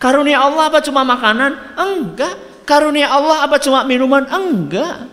Karunia 0.00 0.40
Allah 0.40 0.72
apa 0.72 0.80
cuma 0.80 1.04
makanan? 1.04 1.76
Enggak. 1.76 2.64
Karunia 2.64 3.12
Allah 3.12 3.44
apa 3.44 3.60
cuma 3.60 3.84
minuman? 3.84 4.24
Enggak. 4.32 5.12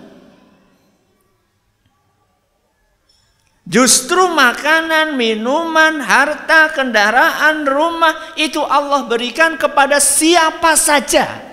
Justru 3.68 4.32
makanan, 4.32 5.20
minuman, 5.20 6.00
harta, 6.00 6.72
kendaraan, 6.72 7.68
rumah 7.68 8.16
itu 8.40 8.64
Allah 8.64 9.04
berikan 9.12 9.60
kepada 9.60 10.00
siapa 10.00 10.80
saja. 10.80 11.47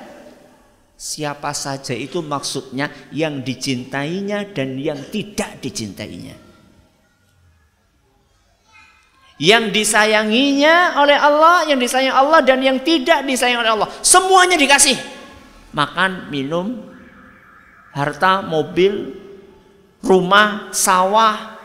Siapa 1.05 1.53
saja 1.53 1.93
itu 1.93 2.25
maksudnya 2.25 2.89
yang 3.13 3.45
dicintainya 3.45 4.57
dan 4.57 4.81
yang 4.81 4.97
tidak 5.13 5.61
dicintainya 5.61 6.45
yang 9.43 9.75
disayanginya 9.75 10.95
oleh 11.03 11.19
Allah, 11.19 11.67
yang 11.67 11.79
disayang 11.83 12.15
Allah 12.15 12.41
dan 12.47 12.63
yang 12.63 12.79
tidak 12.87 13.27
disayang 13.27 13.67
oleh 13.67 13.73
Allah. 13.75 13.91
Semuanya 13.99 14.55
dikasih. 14.55 14.95
Makan, 15.75 16.31
minum, 16.31 16.87
harta, 17.91 18.47
mobil, 18.47 19.11
rumah, 20.07 20.71
sawah. 20.71 21.59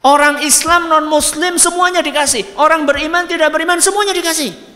Orang 0.00 0.42
Islam 0.42 0.90
non 0.90 1.06
muslim 1.06 1.60
semuanya 1.60 2.02
dikasih. 2.02 2.58
Orang 2.58 2.88
beriman 2.88 3.28
tidak 3.30 3.54
beriman 3.54 3.78
semuanya 3.78 4.16
dikasih. 4.16 4.69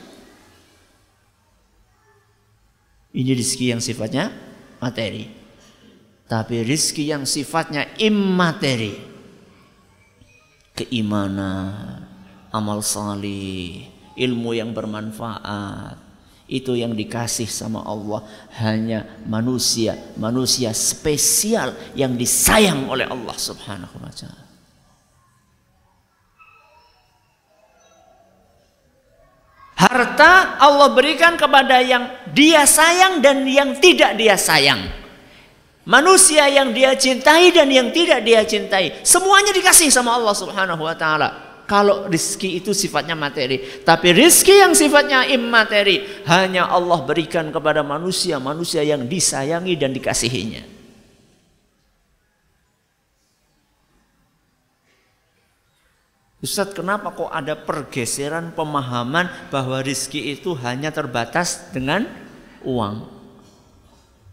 Ini 3.15 3.31
rizki 3.31 3.71
yang 3.71 3.79
sifatnya 3.79 4.35
materi. 4.83 5.31
Tapi 6.27 6.67
rizki 6.67 7.07
yang 7.07 7.23
sifatnya 7.23 7.95
immateri 8.03 9.15
keimanan, 10.75 12.03
amal 12.51 12.83
salih, 12.83 13.87
ilmu 14.19 14.51
yang 14.59 14.75
bermanfaat. 14.75 16.03
Itu 16.45 16.77
yang 16.77 16.93
dikasih 16.93 17.49
sama 17.49 17.81
Allah 17.89 18.21
hanya 18.61 19.09
manusia, 19.25 19.97
manusia 20.21 20.77
spesial 20.77 21.73
yang 21.97 22.19
disayang 22.21 22.85
oleh 22.85 23.09
Allah 23.09 23.33
Subhanahu 23.33 23.97
wa 23.97 24.13
taala. 24.13 24.45
Harta 29.85 30.61
Allah 30.61 30.89
berikan 30.93 31.41
kepada 31.41 31.81
yang 31.81 32.13
dia 32.35 32.67
sayang 32.67 33.23
dan 33.23 33.47
yang 33.47 33.79
tidak 33.79 34.19
dia 34.19 34.35
sayang. 34.35 35.05
Manusia 35.85 36.49
yang 36.49 36.73
dia 36.73 36.97
cintai 36.97 37.53
dan 37.53 37.69
yang 37.69 37.93
tidak 37.93 38.25
dia 38.25 38.41
cintai. 38.43 39.05
Semuanya 39.05 39.53
dikasih 39.53 39.93
sama 39.93 40.17
Allah 40.17 40.33
subhanahu 40.33 40.81
wa 40.81 40.97
ta'ala. 40.97 41.29
Kalau 41.65 42.09
rizki 42.09 42.61
itu 42.61 42.73
sifatnya 42.77 43.17
materi. 43.17 43.85
Tapi 43.85 44.13
rizki 44.13 44.61
yang 44.65 44.73
sifatnya 44.73 45.29
immateri. 45.29 46.25
Hanya 46.29 46.69
Allah 46.69 47.05
berikan 47.05 47.49
kepada 47.53 47.85
manusia. 47.85 48.37
Manusia 48.41 48.81
yang 48.85 49.05
disayangi 49.09 49.77
dan 49.77 49.93
dikasihinya. 49.93 50.75
Ustaz 56.45 56.77
kenapa 56.77 57.17
kok 57.17 57.33
ada 57.33 57.57
pergeseran 57.57 58.53
pemahaman 58.53 59.33
bahwa 59.49 59.81
rizki 59.81 60.37
itu 60.37 60.53
hanya 60.61 60.93
terbatas 60.93 61.73
dengan 61.73 62.05
uang? 62.65 63.15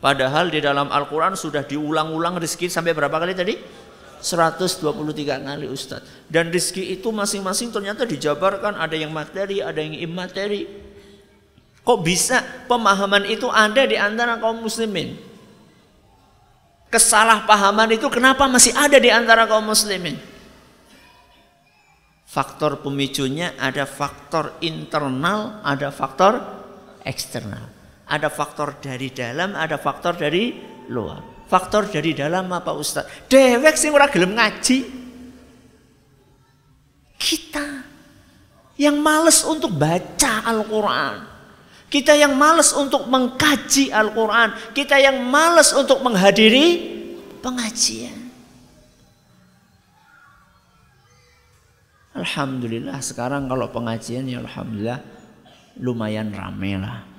Padahal 0.01 0.49
di 0.49 0.57
dalam 0.57 0.89
Al-Quran 0.89 1.37
sudah 1.37 1.61
diulang-ulang 1.61 2.41
rezeki 2.41 2.73
sampai 2.73 2.97
berapa 2.97 3.13
kali 3.21 3.37
tadi? 3.37 3.53
123 4.21 4.85
kali 5.41 5.65
Ustadz. 5.69 6.25
Dan 6.25 6.49
rizki 6.49 6.93
itu 6.93 7.09
masing-masing 7.09 7.73
ternyata 7.73 8.05
dijabarkan. 8.05 8.77
Ada 8.77 8.97
yang 8.97 9.13
materi, 9.13 9.61
ada 9.61 9.77
yang 9.77 9.97
imateri. 9.97 10.65
Kok 11.81 11.99
bisa 12.05 12.41
pemahaman 12.69 13.25
itu 13.25 13.49
ada 13.49 13.81
di 13.85 13.97
antara 13.97 14.37
kaum 14.37 14.61
muslimin? 14.61 15.17
Kesalahpahaman 16.93 17.97
itu 17.97 18.05
kenapa 18.13 18.45
masih 18.45 18.75
ada 18.77 19.01
di 19.01 19.09
antara 19.09 19.49
kaum 19.49 19.65
muslimin? 19.65 20.19
Faktor 22.29 22.79
pemicunya 22.85 23.57
ada 23.57 23.89
faktor 23.89 24.55
internal, 24.61 25.63
ada 25.65 25.89
faktor 25.89 26.39
eksternal. 27.01 27.70
Ada 28.12 28.28
faktor 28.28 28.84
dari 28.84 29.08
dalam, 29.15 29.56
ada 29.56 29.80
faktor 29.80 30.19
dari 30.19 30.52
luar. 30.91 31.47
Faktor 31.47 31.88
dari 31.88 32.12
dalam 32.12 32.52
apa 32.52 32.76
Ustaz? 32.76 33.08
Dewek 33.32 33.80
sing 33.80 33.95
ora 33.95 34.12
gelem 34.12 34.36
ngaji. 34.36 34.78
Kita 37.15 37.67
yang 38.76 39.00
males 39.00 39.47
untuk 39.47 39.71
baca 39.71 40.43
Al-Qur'an. 40.43 41.32
Kita 41.91 42.15
yang 42.15 42.39
males 42.39 42.71
untuk 42.71 43.04
mengkaji 43.12 43.91
Al-Qur'an, 43.91 44.71
kita 44.71 44.95
yang 44.95 45.28
males 45.28 45.76
untuk 45.76 46.00
menghadiri 46.00 46.88
pengajian. 47.43 48.32
Alhamdulillah 52.15 52.95
sekarang 53.04 53.52
kalau 53.52 53.67
pengajian 53.76 54.24
ya 54.24 54.39
alhamdulillah 54.39 55.04
lumayan 55.84 56.32
rame 56.32 56.80
lah. 56.80 57.11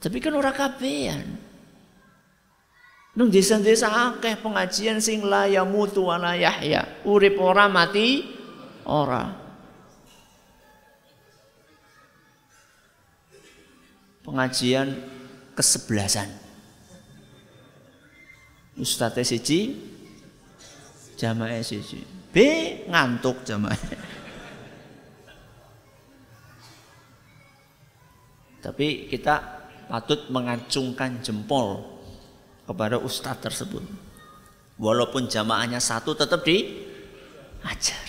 Tapi 0.00 0.16
kan 0.20 0.36
ora 0.36 0.52
kabehan. 0.52 1.24
Nung 3.16 3.32
desa-desa 3.32 4.12
akeh 4.12 4.36
pengajian 4.44 5.00
sing 5.00 5.24
la 5.24 5.48
yamutu 5.48 6.04
wa 6.12 6.20
la 6.20 6.36
yahya. 6.36 6.84
Urip 7.08 7.40
ora 7.40 7.64
mati 7.64 8.28
ora. 8.84 9.32
Pengajian 14.20 14.92
kesebelasan. 15.56 16.28
Ustadz 18.76 19.24
siji 19.24 19.80
jamaah 21.16 21.64
siji. 21.64 22.04
B 22.28 22.36
ngantuk 22.84 23.40
jamaah. 23.48 23.80
Tapi 28.60 29.08
kita 29.08 29.55
patut 29.86 30.26
mengacungkan 30.28 31.22
jempol 31.22 31.82
kepada 32.66 32.98
ustadz 32.98 33.42
tersebut. 33.42 33.82
Walaupun 34.76 35.30
jamaahnya 35.30 35.80
satu 35.80 36.12
tetap 36.12 36.44
diajar. 36.44 38.06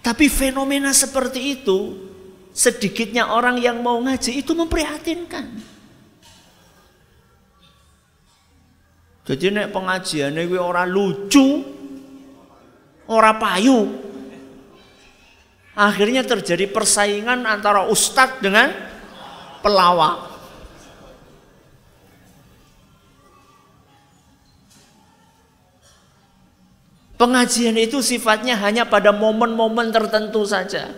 Tapi 0.00 0.26
fenomena 0.32 0.90
seperti 0.90 1.60
itu 1.60 2.10
sedikitnya 2.50 3.30
orang 3.30 3.60
yang 3.60 3.78
mau 3.84 4.00
ngaji 4.00 4.40
itu 4.40 4.56
memprihatinkan. 4.56 5.46
Jadi 9.30 9.46
nek 9.54 9.70
pengajian 9.70 10.34
ini 10.34 10.58
orang 10.58 10.90
lucu, 10.90 11.62
orang 13.06 13.36
payu. 13.38 13.80
Akhirnya 15.78 16.26
terjadi 16.26 16.66
persaingan 16.66 17.46
antara 17.46 17.86
ustadz 17.86 18.42
dengan 18.42 18.89
pelawak. 19.60 20.28
Pengajian 27.20 27.76
itu 27.76 28.00
sifatnya 28.00 28.56
hanya 28.64 28.88
pada 28.88 29.12
momen-momen 29.12 29.92
tertentu 29.92 30.40
saja. 30.48 30.88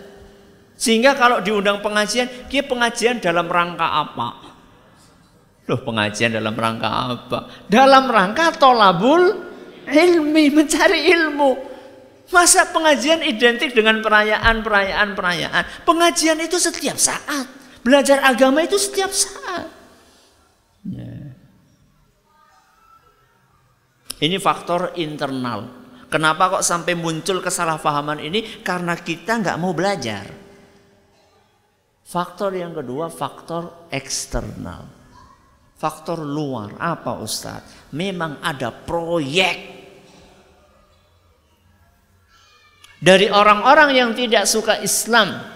Sehingga 0.79 1.19
kalau 1.19 1.43
diundang 1.43 1.83
pengajian, 1.83 2.31
dia 2.47 2.63
pengajian 2.63 3.19
dalam 3.19 3.51
rangka 3.51 3.83
apa? 3.83 4.29
Loh 5.67 5.79
pengajian 5.83 6.31
dalam 6.31 6.55
rangka 6.55 6.87
apa? 6.87 7.67
Dalam 7.67 8.07
rangka 8.07 8.55
tolabul 8.55 9.35
ilmi, 9.87 10.47
mencari 10.51 11.11
ilmu. 11.11 11.51
Masa 12.31 12.71
pengajian 12.71 13.19
identik 13.19 13.75
dengan 13.75 13.99
perayaan-perayaan 13.99 15.13
perayaan? 15.13 15.63
Pengajian 15.83 16.39
itu 16.39 16.55
setiap 16.55 16.95
saat. 16.95 17.62
Belajar 17.83 18.23
agama 18.23 18.63
itu 18.63 18.79
setiap 18.79 19.11
saat. 19.11 19.67
Ya. 20.87 21.35
Ini 24.23 24.39
faktor 24.39 24.95
internal. 24.95 25.67
Kenapa 26.07 26.59
kok 26.59 26.63
sampai 26.63 26.95
muncul 26.95 27.43
kesalahpahaman 27.43 28.23
ini? 28.23 28.63
Karena 28.63 28.95
kita 28.95 29.43
nggak 29.43 29.59
mau 29.59 29.75
belajar. 29.75 30.31
Faktor 32.07 32.55
yang 32.55 32.71
kedua, 32.71 33.11
faktor 33.11 33.91
eksternal. 33.91 34.87
Faktor 35.75 36.23
luar, 36.23 36.79
apa 36.79 37.19
Ustadz? 37.19 37.91
Memang 37.91 38.39
ada 38.39 38.71
proyek 38.71 39.83
dari 43.03 43.27
orang-orang 43.27 43.91
yang 43.91 44.11
tidak 44.15 44.47
suka 44.47 44.79
Islam 44.79 45.52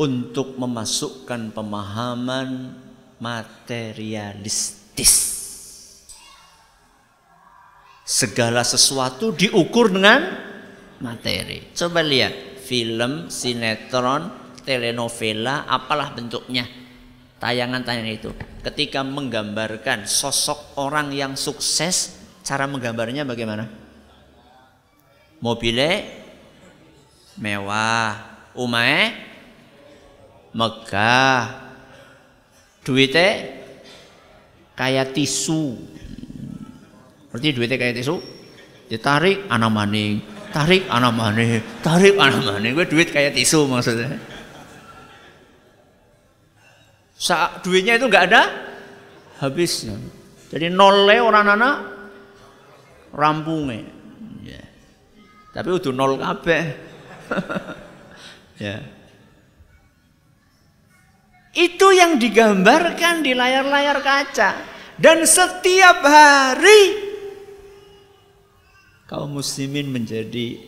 untuk 0.00 0.56
memasukkan 0.56 1.52
pemahaman 1.52 2.72
materialistis 3.20 5.36
Segala 8.10 8.66
sesuatu 8.66 9.30
diukur 9.30 9.86
dengan 9.92 10.34
materi. 10.98 11.70
Coba 11.70 12.02
lihat 12.02 12.58
film, 12.58 13.30
sinetron, 13.30 14.34
telenovela, 14.66 15.62
apalah 15.70 16.10
bentuknya. 16.10 16.66
Tayangan-tayangan 17.38 18.10
itu. 18.10 18.34
Ketika 18.66 19.06
menggambarkan 19.06 20.10
sosok 20.10 20.74
orang 20.82 21.14
yang 21.14 21.38
sukses, 21.38 22.18
cara 22.42 22.66
menggambarnya 22.66 23.22
bagaimana? 23.22 23.70
Mobilnya 25.38 26.02
mewah, 27.38 28.42
umae 28.58 29.29
megah, 30.52 31.70
duitnya 32.82 33.58
kayak 34.74 35.12
tisu 35.14 35.78
Berarti 37.30 37.54
duitnya 37.54 37.78
kayak 37.78 37.94
tisu, 38.02 38.18
ditarik 38.90 39.46
anak 39.46 39.70
maning, 39.70 40.18
tarik 40.50 40.82
anak 40.90 41.14
maning, 41.14 41.62
tarik 41.78 42.18
anak 42.18 42.42
maning. 42.42 42.74
Gue 42.74 42.86
duit 42.90 43.06
kayak 43.14 43.38
tisu 43.38 43.70
maksudnya. 43.70 44.18
Saat 47.14 47.62
duitnya 47.62 48.02
itu 48.02 48.10
nggak 48.10 48.26
ada 48.34 48.42
habisnya. 49.38 49.94
Jadi 50.50 50.74
nolnya 50.74 51.22
orang 51.22 51.46
anak 51.54 51.76
rampungnya. 53.14 53.86
Ya. 54.42 54.62
Tapi 55.54 55.70
udah 55.70 55.92
nol 55.94 56.18
kabeh. 56.18 56.64
ya. 58.66 58.82
Itu 61.50 61.90
yang 61.90 62.22
digambarkan 62.22 63.26
di 63.26 63.34
layar-layar 63.34 63.98
kaca. 63.98 64.50
Dan 65.00 65.24
setiap 65.26 66.04
hari 66.04 67.10
kaum 69.10 69.34
muslimin 69.40 69.90
menjadi 69.90 70.62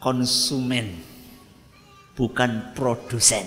konsumen 0.00 0.96
bukan 2.16 2.72
produsen. 2.72 3.44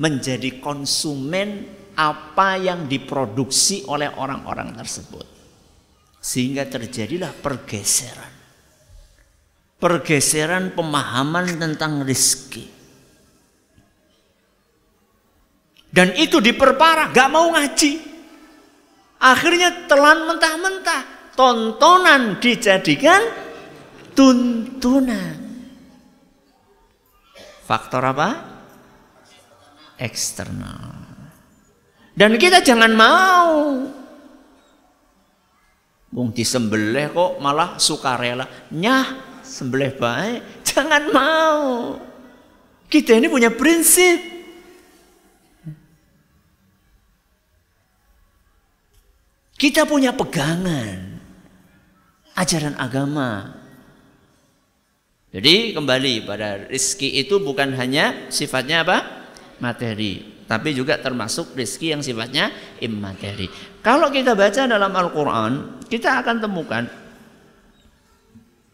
Menjadi 0.00 0.58
konsumen 0.58 1.68
apa 1.94 2.56
yang 2.56 2.88
diproduksi 2.88 3.86
oleh 3.86 4.10
orang-orang 4.18 4.74
tersebut. 4.74 5.28
Sehingga 6.18 6.66
terjadilah 6.66 7.36
pergeseran. 7.38 8.32
Pergeseran 9.76 10.72
pemahaman 10.72 11.60
tentang 11.60 12.02
rizki 12.02 12.79
dan 15.90 16.14
itu 16.14 16.38
diperparah 16.38 17.10
gak 17.10 17.30
mau 17.30 17.50
ngaji 17.50 18.10
Akhirnya 19.20 19.84
telan 19.84 20.24
mentah-mentah. 20.24 21.36
Tontonan 21.36 22.40
dijadikan 22.40 23.20
tuntunan. 24.16 25.36
Faktor 27.68 28.02
apa? 28.02 28.28
Eksternal. 30.00 30.96
Dan 32.16 32.40
kita 32.40 32.64
jangan 32.64 32.92
mau. 32.96 33.56
Bung 36.10 36.34
disembelih 36.34 37.12
kok 37.14 37.32
malah 37.38 37.76
sukarela. 37.76 38.48
Nyah, 38.72 39.40
sembelih 39.44 39.94
baik. 39.94 40.40
Jangan 40.74 41.04
mau. 41.14 41.62
Kita 42.90 43.14
ini 43.14 43.30
punya 43.30 43.54
prinsip. 43.54 44.39
Kita 49.60 49.84
punya 49.84 50.16
pegangan 50.16 51.20
ajaran 52.32 52.80
agama. 52.80 53.60
Jadi 55.28 55.76
kembali 55.76 56.24
pada 56.24 56.64
rizki 56.64 57.20
itu 57.20 57.36
bukan 57.44 57.76
hanya 57.76 58.32
sifatnya 58.32 58.80
apa? 58.88 58.98
Materi. 59.60 60.40
Tapi 60.48 60.72
juga 60.72 60.96
termasuk 60.96 61.52
rizki 61.52 61.92
yang 61.92 62.00
sifatnya 62.00 62.48
immateri. 62.80 63.52
Kalau 63.84 64.08
kita 64.08 64.32
baca 64.32 64.64
dalam 64.64 64.96
Al-Quran, 64.96 65.84
kita 65.92 66.24
akan 66.24 66.36
temukan 66.40 66.88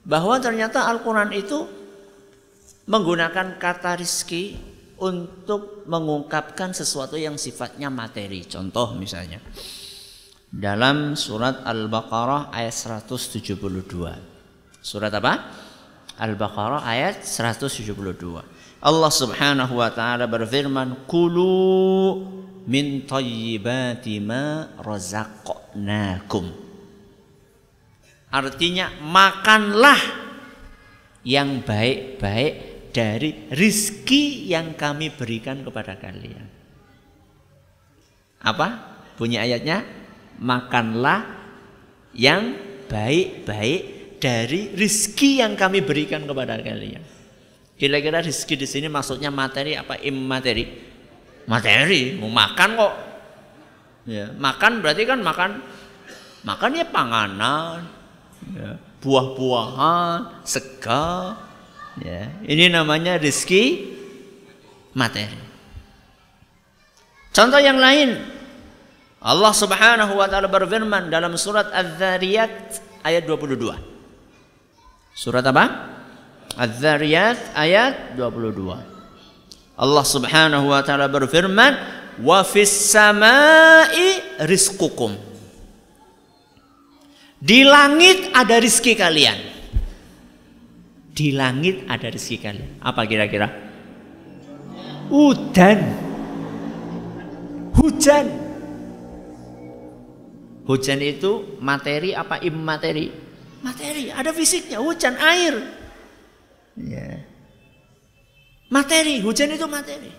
bahwa 0.06 0.38
ternyata 0.38 0.86
Al-Quran 0.86 1.34
itu 1.34 1.66
menggunakan 2.86 3.58
kata 3.58 3.98
rizki 3.98 4.54
untuk 5.02 5.82
mengungkapkan 5.90 6.70
sesuatu 6.70 7.18
yang 7.18 7.34
sifatnya 7.34 7.90
materi. 7.90 8.46
Contoh 8.46 8.94
misalnya 8.94 9.42
dalam 10.56 11.12
surat 11.12 11.60
Al-Baqarah 11.68 12.48
ayat 12.48 12.72
172. 12.72 13.60
Surat 14.80 15.12
apa? 15.12 15.52
Al-Baqarah 16.16 16.80
ayat 16.80 17.20
172. 17.20 18.00
Allah 18.80 19.12
Subhanahu 19.12 19.76
wa 19.76 19.92
taala 19.92 20.24
berfirman, 20.24 21.04
"Kulu 21.04 22.24
min 22.64 23.04
thayyibati 23.04 24.16
ma 24.24 24.72
razaqnakum." 24.80 26.64
Artinya 28.32 28.96
makanlah 29.04 30.00
yang 31.20 31.60
baik-baik 31.60 32.52
dari 32.96 33.52
rizki 33.52 34.48
yang 34.48 34.72
kami 34.72 35.12
berikan 35.12 35.60
kepada 35.60 36.00
kalian. 36.00 36.48
Apa? 38.40 38.96
Bunyi 39.16 39.40
ayatnya, 39.40 40.05
makanlah 40.40 41.24
yang 42.16 42.56
baik-baik 42.88 44.16
dari 44.22 44.72
rizki 44.72 45.42
yang 45.44 45.54
kami 45.54 45.84
berikan 45.84 46.24
kepada 46.24 46.56
kalian. 46.60 47.02
Kira-kira 47.76 48.24
rizki 48.24 48.56
di 48.56 48.64
sini 48.64 48.88
maksudnya 48.88 49.28
materi 49.28 49.76
apa 49.76 50.00
immateri? 50.00 50.64
Materi, 51.46 52.16
mau 52.16 52.32
makan 52.32 52.70
kok. 52.74 52.94
Ya, 54.06 54.32
makan 54.32 54.80
berarti 54.80 55.02
kan 55.02 55.18
makan 55.18 55.50
makan 56.46 56.78
ya 56.78 56.86
panganan, 56.86 57.82
ya, 58.54 58.78
buah-buahan, 59.02 60.46
segar, 60.46 61.46
Ya, 61.96 62.28
ini 62.44 62.68
namanya 62.68 63.16
rizki 63.16 63.96
materi. 64.92 65.40
Contoh 67.32 67.56
yang 67.56 67.80
lain, 67.80 68.20
Allah 69.22 69.52
Subhanahu 69.56 70.12
wa 70.16 70.26
taala 70.28 70.48
berfirman 70.48 71.08
dalam 71.08 71.34
surat 71.40 71.72
Az-Zariyat 71.72 72.80
ayat 73.00 73.22
22. 73.24 73.72
Surat 75.16 75.44
apa? 75.44 75.64
Az-Zariyat 76.56 77.56
ayat 77.56 78.16
22. 78.16 79.76
Allah 79.76 80.04
Subhanahu 80.04 80.72
wa 80.72 80.80
taala 80.84 81.08
berfirman, 81.08 81.72
"Wa 82.20 82.44
fis 82.44 82.72
samai 82.72 84.20
rizqukum." 84.44 85.16
Di 87.36 87.68
langit 87.68 88.32
ada 88.32 88.56
rizki 88.56 88.96
kalian. 88.96 89.56
Di 91.16 91.32
langit 91.32 91.88
ada 91.88 92.12
rezeki 92.12 92.36
kalian. 92.44 92.70
Apa 92.84 93.08
kira-kira? 93.08 93.48
Udan. 95.08 95.80
Hujan. 97.72 98.45
Hujan 100.66 100.98
itu 100.98 101.58
materi 101.62 102.10
apa 102.10 102.42
immateri? 102.42 103.06
Materi, 103.62 104.10
ada 104.10 104.34
fisiknya, 104.34 104.82
hujan 104.82 105.14
air. 105.18 105.54
Ya. 106.74 107.22
Materi, 108.68 109.22
hujan 109.22 109.54
itu 109.54 109.66
materi. 109.70 110.10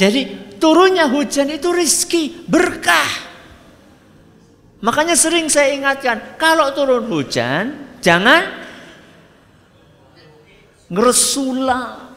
Jadi 0.00 0.56
turunnya 0.56 1.12
hujan 1.12 1.52
itu 1.52 1.68
rizki, 1.76 2.48
berkah. 2.48 3.28
Makanya 4.80 5.12
sering 5.12 5.52
saya 5.52 5.76
ingatkan, 5.76 6.40
kalau 6.40 6.72
turun 6.72 7.04
hujan, 7.12 8.00
jangan 8.00 8.48
ngresula 10.90 12.10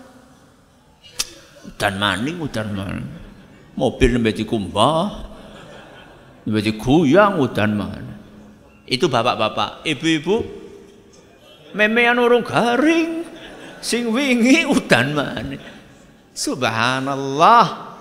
udan 1.63 1.93
maning 2.01 2.41
udan 2.41 2.67
maning 2.73 3.09
mobil 3.77 4.09
nembe 4.17 4.33
dikumbah 4.33 5.32
nembe 6.43 6.59
diguyang 6.59 7.39
udan 7.39 7.71
maning 7.75 8.13
itu 8.87 9.07
bapak-bapak. 9.07 9.87
Ibu-ibu 9.87 10.35
memean 11.73 12.19
urung 12.19 12.43
garing 12.43 13.23
sing 13.79 14.11
wingi 14.11 14.67
udan 14.67 15.15
maning 15.15 15.63
subhanallah. 16.35 17.95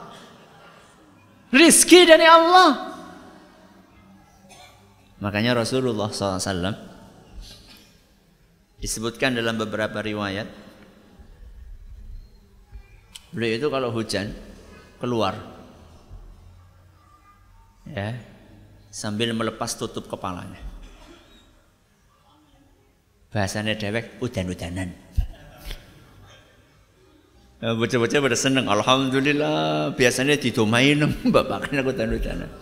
Rizki 1.52 2.08
dari 2.08 2.24
Allah. 2.24 2.96
Makanya 5.20 5.54
Rasulullah 5.62 6.08
SAW 6.08 6.74
disebutkan 8.82 9.36
dalam 9.36 9.54
beberapa 9.60 10.02
riwayat 10.02 10.48
beliau 13.30 13.54
itu 13.54 13.68
kalau 13.70 13.94
hujan 13.94 14.32
keluar. 14.98 15.38
Ya 17.86 18.31
sambil 18.92 19.32
melepas 19.32 19.72
tutup 19.72 20.06
kepalanya 20.12 20.60
bahasanya 23.32 23.72
dewek 23.80 24.20
udan-udanan 24.20 24.92
ya, 27.64 27.72
bocah-bocah 27.72 28.20
pada 28.20 28.36
seneng 28.36 28.68
alhamdulillah 28.68 29.96
biasanya 29.96 30.36
didomain 30.36 31.00
bapak 31.32 31.72
kan 31.72 31.80
udan-udanan 31.80 32.52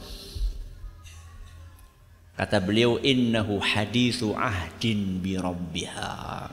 Kata 2.40 2.56
beliau 2.56 2.96
innahu 2.96 3.60
hadithu 3.60 4.32
ahdin 4.32 5.20
bi 5.20 5.36
rabbiha. 5.36 6.48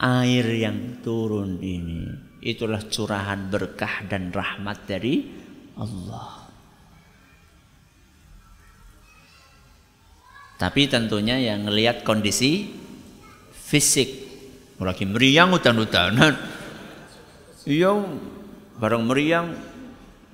Air 0.00 0.46
yang 0.48 1.04
turun 1.04 1.60
ini 1.60 2.08
itulah 2.40 2.80
curahan 2.88 3.52
berkah 3.52 4.08
dan 4.08 4.32
rahmat 4.32 4.88
dari 4.88 5.28
Allah. 5.76 6.43
Tapi 10.54 10.86
tentunya 10.86 11.34
yang 11.40 11.66
melihat 11.66 12.06
kondisi 12.06 12.70
fisik. 13.50 14.22
Lagi 14.78 15.08
meriang 15.08 15.54
hutan-hutanan. 15.54 16.34
Iya, 17.64 17.96
bareng 18.76 19.08
meriang 19.08 19.56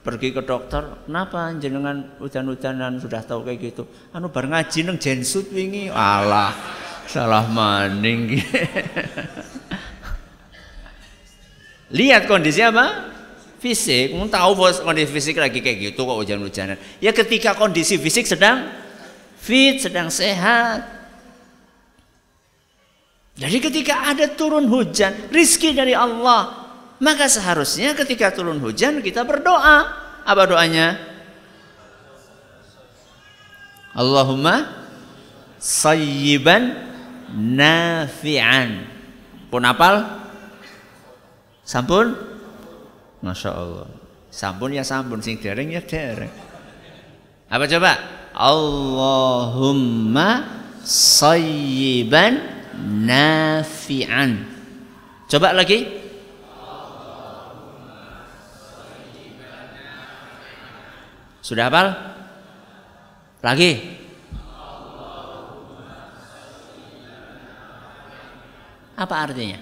pergi 0.02 0.34
ke 0.34 0.42
dokter, 0.42 1.06
kenapa 1.06 1.54
jenengan 1.62 2.18
hujan-hujanan 2.18 2.98
sudah 2.98 3.22
tahu 3.22 3.46
kayak 3.46 3.70
gitu? 3.70 3.86
Anu 4.10 4.34
bar 4.34 4.50
ngaji 4.50 4.82
neng 4.82 4.98
jensut 4.98 5.46
wingi. 5.54 5.94
Alah, 5.94 6.50
salah 7.06 7.46
maning. 7.46 8.34
Lihat 12.02 12.26
kondisi 12.26 12.58
apa? 12.66 13.14
Fisik, 13.62 14.18
mau 14.18 14.26
tahu 14.26 14.56
bos 14.58 14.82
kondisi 14.82 15.14
fisik 15.14 15.38
lagi 15.38 15.62
kayak 15.62 15.94
gitu 15.94 16.02
kok 16.02 16.18
hujan-hujanan. 16.18 16.74
Ya 16.98 17.14
ketika 17.14 17.54
kondisi 17.54 17.94
fisik 17.94 18.26
sedang 18.26 18.66
fit, 19.40 19.80
sedang 19.80 20.12
sehat. 20.12 20.84
Jadi 23.40 23.56
ketika 23.56 24.12
ada 24.12 24.28
turun 24.28 24.68
hujan, 24.68 25.32
rizki 25.32 25.72
dari 25.72 25.96
Allah, 25.96 26.68
maka 27.00 27.24
seharusnya 27.24 27.96
ketika 27.96 28.28
turun 28.36 28.60
hujan 28.60 29.00
kita 29.00 29.24
berdoa. 29.24 29.88
Apa 30.20 30.44
doanya? 30.44 31.00
Allahumma 33.96 34.68
sayyiban 35.56 36.76
nafi'an. 37.32 38.84
Pun 39.48 39.64
apal? 39.64 40.04
Sampun? 41.64 42.12
Masya 43.24 43.50
Allah. 43.56 43.88
Sampun 44.28 44.76
ya 44.76 44.84
sampun, 44.84 45.24
sing 45.24 45.40
dereng 45.40 45.72
ya 45.72 45.80
dereng. 45.80 46.30
Apa 47.48 47.64
coba? 47.66 48.19
Allahumma 48.34 50.28
sayyiban 50.84 52.40
nafi'an. 52.80 54.46
Coba 55.30 55.54
lagi. 55.54 56.00
Sudah 61.40 61.66
hafal? 61.66 61.90
Lagi? 63.42 63.72
Apa 68.94 69.14
artinya? 69.26 69.58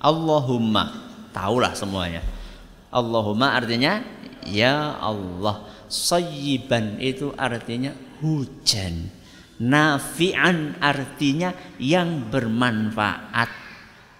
Allahumma. 0.00 1.12
Tahulah 1.30 1.76
semuanya. 1.76 2.24
Allahumma 2.88 3.52
artinya 3.52 4.00
ya 4.48 4.96
Allah. 4.96 5.62
Sayyiban 5.88 7.00
itu 7.00 7.32
artinya 7.34 7.96
hujan. 8.20 9.08
Nafi'an 9.58 10.78
artinya 10.78 11.50
yang 11.82 12.30
bermanfaat. 12.30 13.50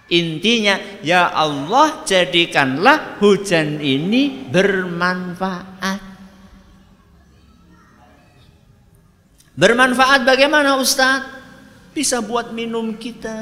Intinya, 0.09 0.81
ya 1.05 1.29
Allah 1.29 2.01
jadikanlah 2.03 3.21
hujan 3.21 3.77
ini 3.79 4.49
bermanfaat. 4.49 6.01
Bermanfaat 9.53 10.25
bagaimana 10.25 10.81
Ustadz? 10.81 11.37
Bisa 11.93 12.25
buat 12.25 12.49
minum 12.51 12.97
kita. 12.97 13.37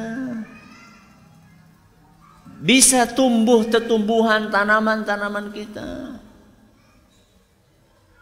Bisa 2.57 3.05
tumbuh 3.05 3.63
tetumbuhan 3.69 4.49
tanaman-tanaman 4.49 5.53
kita. 5.53 6.19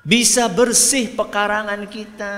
Bisa 0.05 0.45
bersih 0.45 1.17
pekarangan 1.17 1.89
kita. 1.89 2.35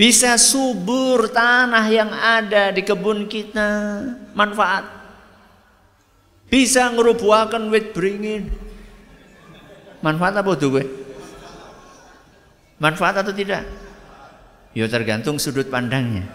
Bisa 0.00 0.40
subur 0.40 1.28
tanah 1.28 1.86
yang 1.92 2.08
ada 2.08 2.72
di 2.72 2.80
kebun 2.80 3.28
kita. 3.28 4.00
Manfaat. 4.32 4.88
Bisa 6.48 6.88
ngerubuakan 6.88 7.68
wit 7.68 7.92
beringin. 7.92 8.48
Manfaat 10.00 10.40
apa 10.40 10.56
tuh 10.56 10.80
gue? 10.80 10.84
Manfaat 12.80 13.20
atau 13.20 13.36
tidak? 13.36 13.68
Ya 14.72 14.88
tergantung 14.88 15.36
sudut 15.36 15.68
pandangnya. 15.68 16.26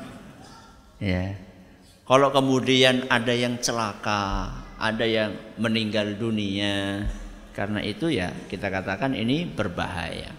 Ya. 1.01 1.35
Kalau 2.05 2.29
kemudian 2.29 3.05
ada 3.09 3.33
yang 3.33 3.57
celaka, 3.61 4.49
ada 4.77 5.05
yang 5.05 5.35
meninggal 5.59 6.17
dunia, 6.17 7.05
karena 7.51 7.83
itu 7.83 8.09
ya 8.09 8.31
kita 8.47 8.69
katakan 8.69 9.17
ini 9.17 9.45
berbahaya. 9.45 10.31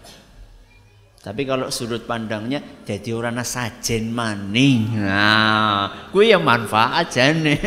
Tapi 1.21 1.45
kalau 1.45 1.69
sudut 1.69 2.09
pandangnya 2.09 2.65
jadi 2.89 3.13
orang 3.13 3.45
sajen 3.45 4.09
maning. 4.09 5.05
Nah, 5.05 6.09
gue 6.09 6.33
yang 6.33 6.41
manfaat 6.41 7.05
aja 7.05 7.29
nih. 7.37 7.61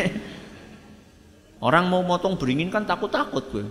Orang 1.62 1.86
mau 1.86 2.02
motong 2.02 2.34
beringin 2.34 2.66
kan 2.66 2.82
takut-takut 2.82 3.46
gue. 3.54 3.66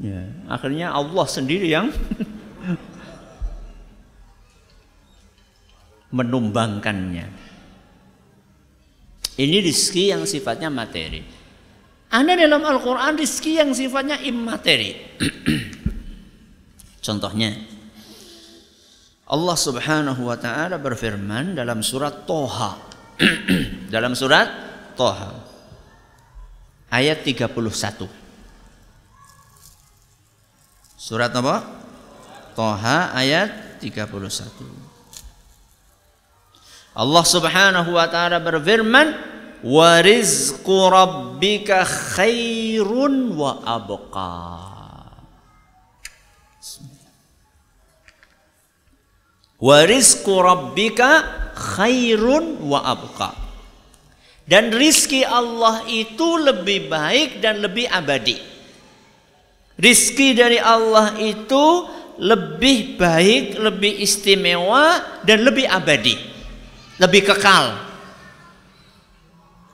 Ya, 0.00 0.24
akhirnya 0.48 0.88
Allah 0.88 1.26
sendiri 1.28 1.68
yang 1.68 1.92
menumbangkannya. 6.16 7.28
Ini 9.36 9.56
rizki 9.64 10.12
yang 10.12 10.24
sifatnya 10.24 10.72
materi. 10.72 11.41
Ada 12.12 12.36
dalam 12.36 12.60
Al-Quran 12.60 13.16
rizki 13.16 13.56
yang 13.56 13.72
sifatnya 13.72 14.20
immateri. 14.20 15.16
Contohnya, 17.06 17.56
Allah 19.32 19.56
subhanahu 19.56 20.28
wa 20.28 20.36
ta'ala 20.36 20.76
berfirman 20.76 21.56
dalam 21.56 21.80
surat 21.80 22.28
Toha. 22.28 22.76
dalam 23.94 24.12
surat 24.12 24.48
Toha. 24.92 25.32
Ayat 26.92 27.24
31. 27.24 28.04
Surat 31.00 31.32
apa? 31.32 31.56
Toha 32.52 33.16
ayat 33.16 33.80
31. 33.80 34.12
Allah 36.92 37.24
Subhanahu 37.24 37.96
wa 37.96 38.06
taala 38.06 38.36
berfirman, 38.38 39.31
"Wa 39.62 40.02
rizqu 40.02 40.90
rabbika 40.90 41.86
khairun 41.86 43.34
wa 43.38 43.62
abqa." 43.62 44.34
Wa 49.62 49.78
rizqu 49.86 50.34
rabbika 50.42 51.10
khairun 51.54 52.66
wa 52.66 52.82
abqa. 52.82 53.30
Dan 54.42 54.74
rizki 54.74 55.22
Allah 55.22 55.86
itu 55.86 56.28
lebih 56.42 56.90
baik 56.90 57.38
dan 57.38 57.62
lebih 57.62 57.86
abadi. 57.86 58.42
Rizki 59.78 60.34
dari 60.34 60.58
Allah 60.58 61.14
itu 61.22 61.86
lebih 62.18 62.98
baik, 62.98 63.56
lebih 63.62 64.02
istimewa 64.02 64.98
dan 65.22 65.46
lebih 65.46 65.70
abadi 65.70 66.32
lebih 67.02 67.34
kekal. 67.34 67.91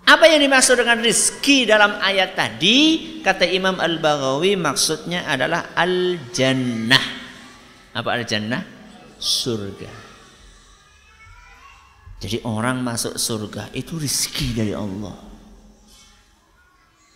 Apa 0.08 0.24
yang 0.24 0.40
dimaksud 0.40 0.80
dengan 0.80 1.04
rizki 1.04 1.68
dalam 1.68 2.00
ayat 2.00 2.32
tadi? 2.32 3.20
Kata 3.20 3.44
Imam 3.44 3.76
Al-Baghawi 3.76 4.56
maksudnya 4.56 5.28
adalah 5.28 5.76
al-jannah. 5.76 7.04
Apa 7.92 8.16
al-jannah? 8.16 8.64
Surga. 9.20 9.92
Jadi 12.24 12.40
orang 12.48 12.80
masuk 12.80 13.20
surga 13.20 13.68
itu 13.76 14.00
rizki 14.00 14.56
dari 14.56 14.72
Allah. 14.72 15.28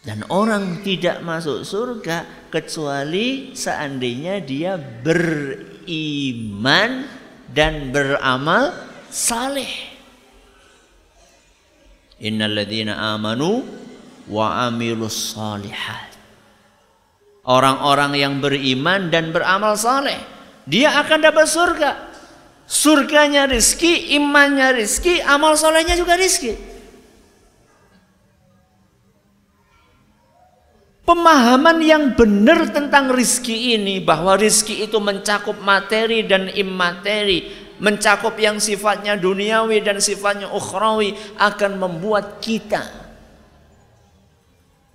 Dan 0.05 0.29
orang 0.29 0.85
tidak 0.85 1.25
masuk 1.25 1.65
surga 1.65 2.51
kecuali 2.53 3.57
seandainya 3.57 4.45
dia 4.45 4.77
beriman 4.77 5.87
dan 7.49 7.89
beramal 7.89 8.77
saleh. 9.09 9.92
Innalladzina 12.23 13.19
amanu 13.19 13.67
wa 14.31 14.71
amilus 14.71 15.35
salihat. 15.35 16.15
Orang-orang 17.43 18.15
yang 18.15 18.39
beriman 18.39 19.11
dan 19.11 19.35
beramal 19.35 19.75
saleh, 19.75 20.23
dia 20.63 20.95
akan 21.03 21.19
dapat 21.19 21.51
surga. 21.51 21.91
Surganya 22.71 23.51
rizki, 23.51 24.15
imannya 24.15 24.79
rizki, 24.79 25.19
amal 25.19 25.59
solehnya 25.59 25.99
juga 25.99 26.15
rizki. 26.15 26.55
Pemahaman 31.03 31.83
yang 31.83 32.15
benar 32.15 32.71
tentang 32.71 33.11
rizki 33.11 33.75
ini 33.75 33.99
bahwa 33.99 34.39
rizki 34.39 34.87
itu 34.87 35.03
mencakup 35.03 35.59
materi 35.59 36.23
dan 36.23 36.47
imateri 36.55 37.62
mencakup 37.81 38.37
yang 38.37 38.61
sifatnya 38.61 39.17
duniawi 39.17 39.81
dan 39.81 40.03
sifatnya 40.03 40.51
ukhrawi 40.51 41.17
akan 41.39 41.79
membuat 41.79 42.43
kita 42.43 43.03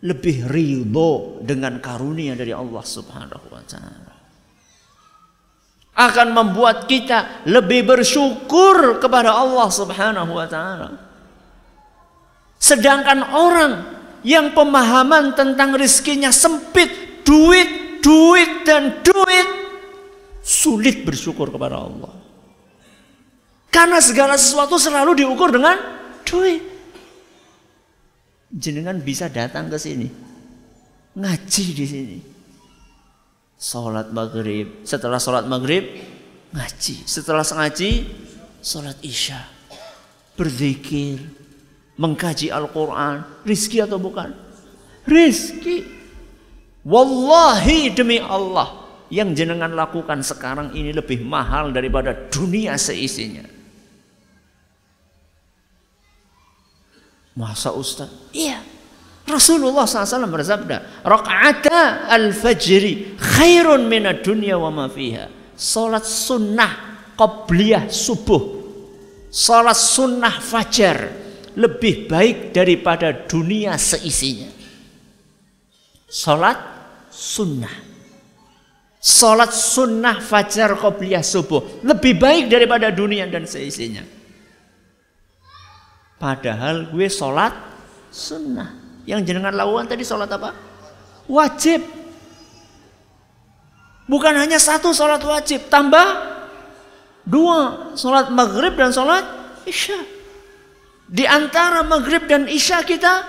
lebih 0.05 0.45
ridho 0.45 1.41
dengan 1.41 1.81
karunia 1.81 2.37
dari 2.37 2.53
Allah 2.53 2.85
Subhanahu 2.85 3.47
wa 3.49 3.63
taala. 3.65 4.13
Akan 5.97 6.29
membuat 6.29 6.85
kita 6.85 7.49
lebih 7.49 7.89
bersyukur 7.89 9.01
kepada 9.01 9.33
Allah 9.33 9.65
Subhanahu 9.73 10.31
wa 10.37 10.45
taala. 10.45 10.89
Sedangkan 12.61 13.33
orang 13.33 13.73
yang 14.21 14.53
pemahaman 14.53 15.33
tentang 15.33 15.73
rizkinya 15.73 16.29
sempit, 16.29 17.21
duit, 17.25 18.01
duit 18.05 18.61
dan 18.65 19.01
duit 19.01 19.47
sulit 20.47 21.03
bersyukur 21.03 21.51
kepada 21.51 21.75
Allah. 21.75 22.26
Karena 23.67 23.99
segala 23.99 24.39
sesuatu 24.39 24.79
selalu 24.79 25.23
diukur 25.23 25.51
dengan 25.51 25.77
duit. 26.23 26.63
Jenengan 28.47 28.97
bisa 29.03 29.27
datang 29.27 29.67
ke 29.67 29.75
sini. 29.75 30.07
Ngaji 31.17 31.65
di 31.75 31.85
sini. 31.85 32.17
Salat 33.57 34.13
maghrib. 34.13 34.85
Setelah 34.87 35.17
salat 35.17 35.49
maghrib, 35.49 35.83
ngaji. 36.53 37.03
Setelah 37.03 37.43
ngaji, 37.43 37.91
salat 38.63 38.97
isya. 39.03 39.41
Berzikir. 40.37 41.19
Mengkaji 41.97 42.53
Al-Quran. 42.53 43.25
Rizki 43.41 43.81
atau 43.81 43.97
bukan? 43.97 44.29
Rizki. 45.09 45.81
Wallahi 46.85 47.91
demi 47.91 48.21
Allah. 48.21 48.85
Yang 49.09 49.43
jenengan 49.43 49.73
lakukan 49.73 50.21
sekarang 50.21 50.77
ini 50.77 50.93
lebih 50.93 51.25
mahal 51.25 51.73
daripada 51.73 52.13
dunia 52.29 52.77
seisinya. 52.77 53.56
Masa 57.37 57.69
Ustaz? 57.69 58.09
Iya. 58.33 58.57
Rasulullah 59.29 59.85
SAW 59.85 60.25
bersabda, 60.25 61.05
Raka'ata 61.05 62.09
al-fajri 62.09 63.13
khairun 63.19 63.85
minad 63.85 64.25
dunya 64.25 64.57
wa 64.57 64.73
ma 64.73 64.85
fiha. 64.89 65.29
Salat 65.53 66.01
sunnah 66.07 66.97
qabliyah 67.13 67.93
subuh. 67.93 68.57
Salat 69.29 69.77
sunnah 69.77 70.41
fajar 70.41 71.13
lebih 71.53 72.09
baik 72.09 72.55
daripada 72.55 73.13
dunia 73.13 73.77
seisinya. 73.77 74.49
Salat 76.09 76.57
sunnah. 77.13 77.85
Salat 78.97 79.53
sunnah 79.53 80.23
fajar 80.23 80.73
qabliyah 80.73 81.21
subuh 81.21 81.85
lebih 81.85 82.17
baik 82.17 82.49
daripada 82.49 82.89
dunia 82.89 83.29
dan 83.29 83.45
seisinya. 83.45 84.16
Padahal 86.17 86.89
gue 86.89 87.07
sholat 87.09 87.53
sunnah. 88.09 88.73
Yang 89.05 89.31
jenengan 89.31 89.53
lakukan 89.53 89.85
tadi 89.85 90.03
sholat 90.03 90.27
apa? 90.33 90.51
Wajib. 91.29 91.85
Bukan 94.07 94.33
hanya 94.35 94.57
satu 94.57 94.95
sholat 94.95 95.21
wajib, 95.21 95.67
tambah 95.67 96.07
dua 97.27 97.91
sholat 97.99 98.31
maghrib 98.33 98.73
dan 98.73 98.89
sholat 98.89 99.23
isya. 99.67 99.99
Di 101.07 101.23
antara 101.23 101.83
maghrib 101.87 102.25
dan 102.27 102.47
isya 102.47 102.83
kita 102.83 103.23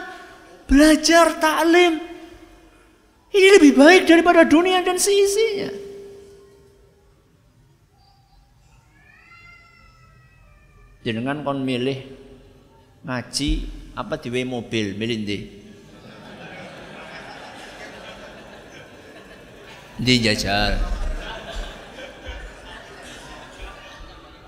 belajar 0.66 1.39
taklim. 1.39 2.03
Ini 3.28 3.49
lebih 3.61 3.76
baik 3.76 4.09
daripada 4.09 4.43
dunia 4.49 4.80
dan 4.80 4.97
seisinya. 4.97 5.70
Jenengan 11.07 11.47
kon 11.47 11.62
milih 11.62 12.18
ngaji 13.03 13.51
apa 13.99 14.15
di 14.19 14.29
mobil 14.47 14.95
milih 14.95 15.19
ndi? 15.27 15.39
Di 19.99 20.15
jajal. 20.23 20.79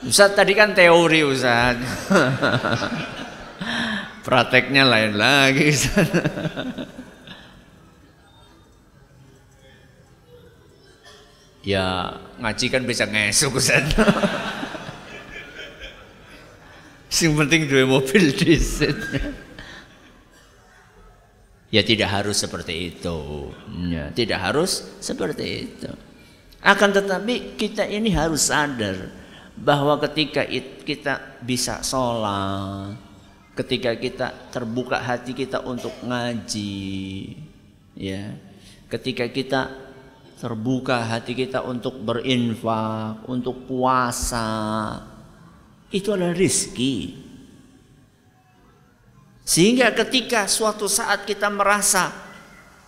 Ustaz 0.01 0.33
tadi 0.33 0.55
kan 0.55 0.73
teori 0.73 1.21
Ustaz. 1.27 1.77
Prakteknya 4.27 4.87
lain 4.87 5.19
lagi 5.19 5.75
Ustaz. 5.75 6.09
ya 11.61 12.17
ngaji 12.41 12.67
kan 12.73 12.83
bisa 12.89 13.05
ngesuk 13.05 13.59
Ustaz. 13.59 13.85
Sing 17.11 17.35
penting 17.35 17.67
dua 17.67 17.85
mobil 17.91 18.31
disit. 18.31 18.95
Ya 21.71 21.83
tidak 21.83 22.11
harus 22.11 22.39
seperti 22.39 22.95
itu. 22.95 23.51
Ya, 23.91 24.15
tidak 24.15 24.39
harus 24.39 24.87
seperti 25.03 25.71
itu. 25.71 25.91
Akan 26.63 26.95
tetapi 26.95 27.59
kita 27.59 27.87
ini 27.87 28.15
harus 28.15 28.47
sadar 28.51 29.11
bahwa 29.59 29.99
ketika 30.07 30.47
kita 30.87 31.43
bisa 31.43 31.83
sholat, 31.83 32.95
ketika 33.59 33.95
kita 33.99 34.51
terbuka 34.55 35.03
hati 35.03 35.35
kita 35.35 35.63
untuk 35.67 35.95
ngaji, 36.07 37.35
ya, 37.99 38.35
ketika 38.91 39.31
kita 39.31 39.71
terbuka 40.43 41.07
hati 41.07 41.39
kita 41.39 41.63
untuk 41.63 42.03
berinfak, 42.03 43.27
untuk 43.31 43.69
puasa, 43.71 44.49
itu 45.91 46.14
adalah 46.14 46.34
rizki. 46.34 47.18
Sehingga 49.43 49.91
ketika 49.91 50.47
suatu 50.47 50.86
saat 50.86 51.26
kita 51.26 51.51
merasa 51.51 52.14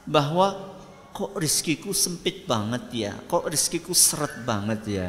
bahwa 0.06 0.78
kok 1.10 1.34
rizkiku 1.34 1.90
sempit 1.90 2.46
banget 2.46 2.84
ya, 2.94 3.12
kok 3.26 3.50
rizkiku 3.50 3.90
seret 3.90 4.46
banget 4.46 4.80
ya, 4.86 5.06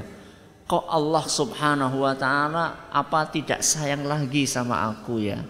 kok 0.66 0.90
Allah 0.90 1.22
subhanahu 1.30 2.02
wa 2.02 2.18
ta'ala 2.18 2.90
apa 2.90 3.30
tidak 3.30 3.62
sayang 3.62 4.02
lagi 4.10 4.50
sama 4.50 4.90
aku 4.90 5.22
ya. 5.22 5.46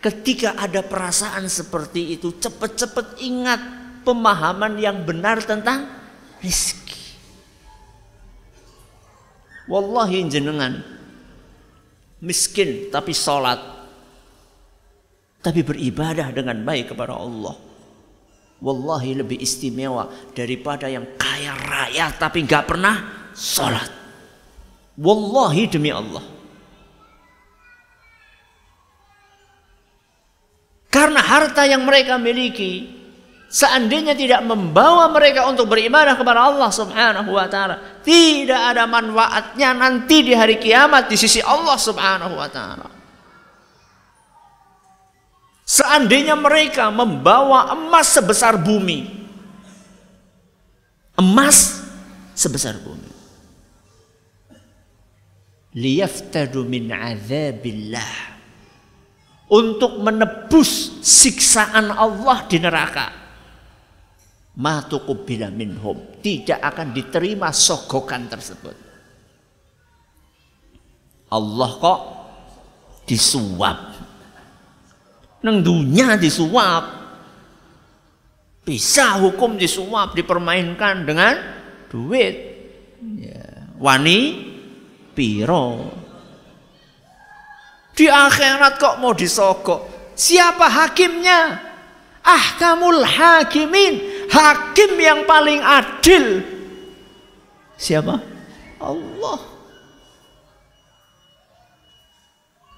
Ketika 0.00 0.56
ada 0.56 0.80
perasaan 0.82 1.46
seperti 1.46 2.16
itu, 2.18 2.34
cepat-cepat 2.34 3.20
ingat 3.22 3.60
pemahaman 4.02 4.80
yang 4.80 5.04
benar 5.04 5.44
tentang 5.44 5.86
rizki. 6.42 7.20
Wallahi 9.70 10.26
jenengan 10.26 11.01
miskin 12.22 12.88
tapi 12.88 13.10
sholat 13.10 13.58
tapi 15.42 15.66
beribadah 15.66 16.30
dengan 16.30 16.62
baik 16.62 16.94
kepada 16.94 17.18
Allah. 17.18 17.58
Wallahi 18.62 19.18
lebih 19.18 19.42
istimewa 19.42 20.06
daripada 20.38 20.86
yang 20.86 21.02
kaya 21.18 21.50
raya 21.66 22.14
tapi 22.14 22.46
nggak 22.46 22.62
pernah 22.70 23.26
sholat. 23.34 23.90
Wallahi 24.94 25.66
demi 25.66 25.90
Allah. 25.90 26.22
Karena 30.86 31.18
harta 31.18 31.66
yang 31.66 31.82
mereka 31.82 32.22
miliki 32.22 33.01
seandainya 33.52 34.16
tidak 34.16 34.40
membawa 34.48 35.12
mereka 35.12 35.44
untuk 35.44 35.68
beribadah 35.68 36.16
kepada 36.16 36.48
Allah 36.48 36.72
Subhanahu 36.72 37.36
wa 37.36 37.44
taala, 37.52 38.00
tidak 38.00 38.56
ada 38.56 38.88
manfaatnya 38.88 39.76
nanti 39.76 40.24
di 40.24 40.32
hari 40.32 40.56
kiamat 40.56 41.12
di 41.12 41.20
sisi 41.20 41.44
Allah 41.44 41.76
Subhanahu 41.76 42.32
wa 42.32 42.48
taala. 42.48 42.88
Seandainya 45.68 46.32
mereka 46.32 46.88
membawa 46.88 47.76
emas 47.76 48.16
sebesar 48.16 48.56
bumi, 48.56 49.28
emas 51.20 51.84
sebesar 52.32 52.80
bumi, 52.80 53.12
liyaftadu 55.76 56.64
min 56.64 56.88
azabillah. 56.88 58.32
Untuk 59.52 60.00
menebus 60.00 61.04
siksaan 61.04 61.92
Allah 61.92 62.48
di 62.48 62.56
neraka 62.56 63.21
matuqubila 64.56 65.48
minhum. 65.48 66.20
Tidak 66.20 66.60
akan 66.60 66.92
diterima 66.92 67.48
sogokan 67.50 68.28
tersebut. 68.28 68.76
Allah 71.32 71.70
kok 71.80 72.00
disuap. 73.08 73.78
Neng 75.42 75.64
dunia 75.64 76.20
disuap. 76.20 77.02
Bisa 78.62 79.18
hukum 79.18 79.58
disuap 79.58 80.14
dipermainkan 80.14 81.02
dengan 81.02 81.34
duit. 81.90 82.54
Ya. 83.02 83.66
wani 83.82 84.38
piro? 85.10 85.90
Di 87.90 88.06
akhirat 88.06 88.78
kok 88.78 89.02
mau 89.02 89.10
disogok? 89.10 90.14
Siapa 90.14 90.70
hakimnya? 90.70 91.58
Ahkamul 92.22 93.02
hakimin 93.02 94.11
hakim 94.32 94.96
yang 94.96 95.28
paling 95.28 95.60
adil 95.60 96.40
siapa? 97.76 98.18
Allah. 98.80 99.38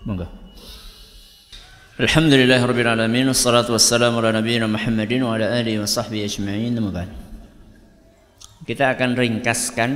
Monggo. 0.04 0.28
Alhamdulillah 1.94 2.58
rabbil 2.58 2.90
alamin 2.90 3.30
wassalatu 3.30 3.78
wassalamu 3.78 4.18
ala 4.18 4.34
nabiyina 4.34 4.66
Muhammadin 4.66 5.22
wa 5.22 5.38
ala 5.38 5.54
alihi 5.54 5.78
wa 5.78 5.86
sahbihi 5.86 6.26
ajma'in. 6.26 6.74
Kita 8.66 8.90
akan 8.98 9.14
ringkaskan 9.14 9.90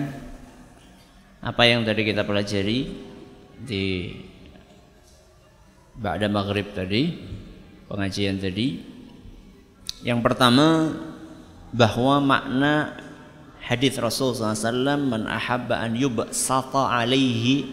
apa 1.42 1.62
yang 1.66 1.82
tadi 1.82 2.06
kita 2.06 2.22
pelajari 2.22 2.78
di 3.58 4.14
Ba'da 5.98 6.30
Maghrib 6.30 6.70
tadi, 6.70 7.18
pengajian 7.90 8.38
tadi. 8.38 8.78
Yang 10.06 10.20
pertama 10.22 10.94
bahwa 11.74 12.22
makna 12.22 12.96
hadis 13.60 14.00
Rasul 14.00 14.32
SAW 14.32 14.96
man 14.96 15.28
ahabba 15.28 15.84
an 15.84 15.92
yubsata 15.92 16.88
alaihi 16.88 17.68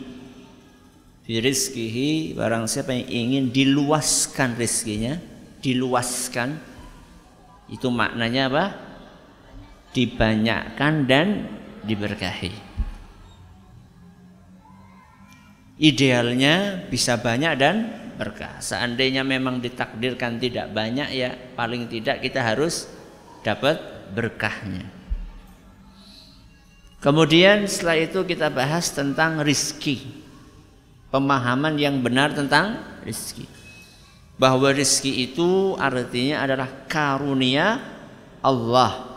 fi 1.24 1.34
rizkihi 1.40 2.36
barang 2.36 2.68
siapa 2.68 2.92
yang 2.92 3.08
ingin 3.08 3.44
diluaskan 3.56 4.60
rizkinya 4.60 5.16
diluaskan 5.64 6.76
itu 7.66 7.90
maknanya 7.90 8.44
apa? 8.52 8.66
Dibanyakkan 9.96 11.10
dan 11.10 11.28
diberkahi. 11.82 12.54
Idealnya 15.76 16.88
bisa 16.88 17.20
banyak 17.20 17.54
dan 17.58 17.76
berkah. 18.16 18.62
Seandainya 18.64 19.28
memang 19.28 19.60
ditakdirkan 19.60 20.40
tidak 20.40 20.72
banyak 20.72 21.10
ya 21.12 21.36
paling 21.58 21.92
tidak 21.92 22.24
kita 22.24 22.40
harus 22.40 22.88
dapat 23.46 23.78
berkahnya. 24.18 24.90
Kemudian 26.98 27.70
setelah 27.70 28.02
itu 28.02 28.26
kita 28.26 28.50
bahas 28.50 28.90
tentang 28.90 29.46
rizki. 29.46 30.26
Pemahaman 31.14 31.78
yang 31.78 32.02
benar 32.02 32.34
tentang 32.34 32.82
rizki. 33.06 33.46
Bahwa 34.42 34.74
rizki 34.74 35.30
itu 35.30 35.78
artinya 35.78 36.42
adalah 36.42 36.90
karunia 36.90 37.78
Allah. 38.42 39.14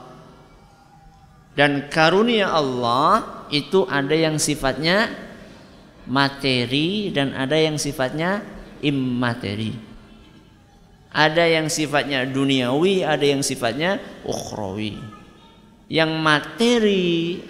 Dan 1.56 1.88
karunia 1.88 2.52
Allah 2.52 3.48
itu 3.48 3.88
ada 3.88 4.12
yang 4.12 4.36
sifatnya 4.36 5.08
materi 6.04 7.08
dan 7.08 7.32
ada 7.32 7.56
yang 7.56 7.80
sifatnya 7.80 8.44
immateri. 8.84 9.87
Ada 11.08 11.44
yang 11.48 11.72
sifatnya 11.72 12.28
duniawi, 12.28 13.00
ada 13.04 13.24
yang 13.24 13.40
sifatnya 13.40 13.96
ukhrawi. 14.28 15.00
Yang 15.88 16.10
materi 16.20 17.40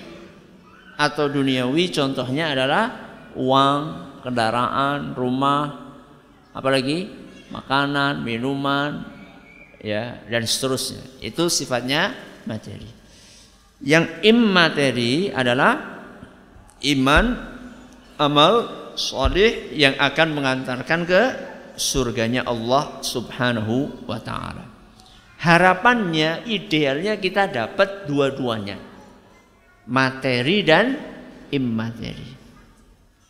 atau 0.95 1.27
duniawi 1.27 1.91
contohnya 1.91 2.55
adalah 2.55 2.85
uang, 3.35 3.83
kendaraan, 4.23 5.15
rumah, 5.15 5.95
apalagi 6.55 7.11
makanan, 7.51 8.23
minuman, 8.23 9.07
ya 9.83 10.23
dan 10.27 10.47
seterusnya. 10.47 11.03
Itu 11.23 11.51
sifatnya 11.51 12.15
materi. 12.47 12.91
Yang 13.79 14.23
immateri 14.27 15.31
adalah 15.31 16.03
iman, 16.83 17.25
amal, 18.19 18.55
soleh 18.99 19.71
yang 19.79 19.95
akan 19.95 20.29
mengantarkan 20.35 21.01
ke 21.07 21.23
surganya 21.79 22.45
Allah 22.45 23.01
Subhanahu 23.01 24.05
wa 24.05 24.19
taala. 24.19 24.67
Harapannya 25.39 26.45
idealnya 26.51 27.15
kita 27.17 27.47
dapat 27.47 28.11
dua-duanya. 28.11 28.77
Materi 29.89 30.67
dan 30.67 30.87
immateri. 31.55 32.37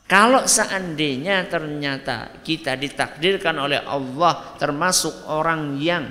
Kalau 0.09 0.49
seandainya 0.49 1.44
ternyata 1.53 2.40
kita 2.40 2.80
ditakdirkan 2.80 3.61
oleh 3.61 3.84
Allah 3.84 4.57
termasuk 4.57 5.28
orang 5.28 5.76
yang 5.76 6.09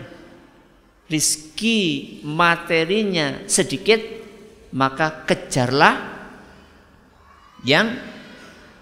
rizki 1.10 2.22
materinya 2.22 3.50
sedikit, 3.50 3.98
maka 4.78 5.26
kejarlah 5.26 5.96
yang 7.66 7.98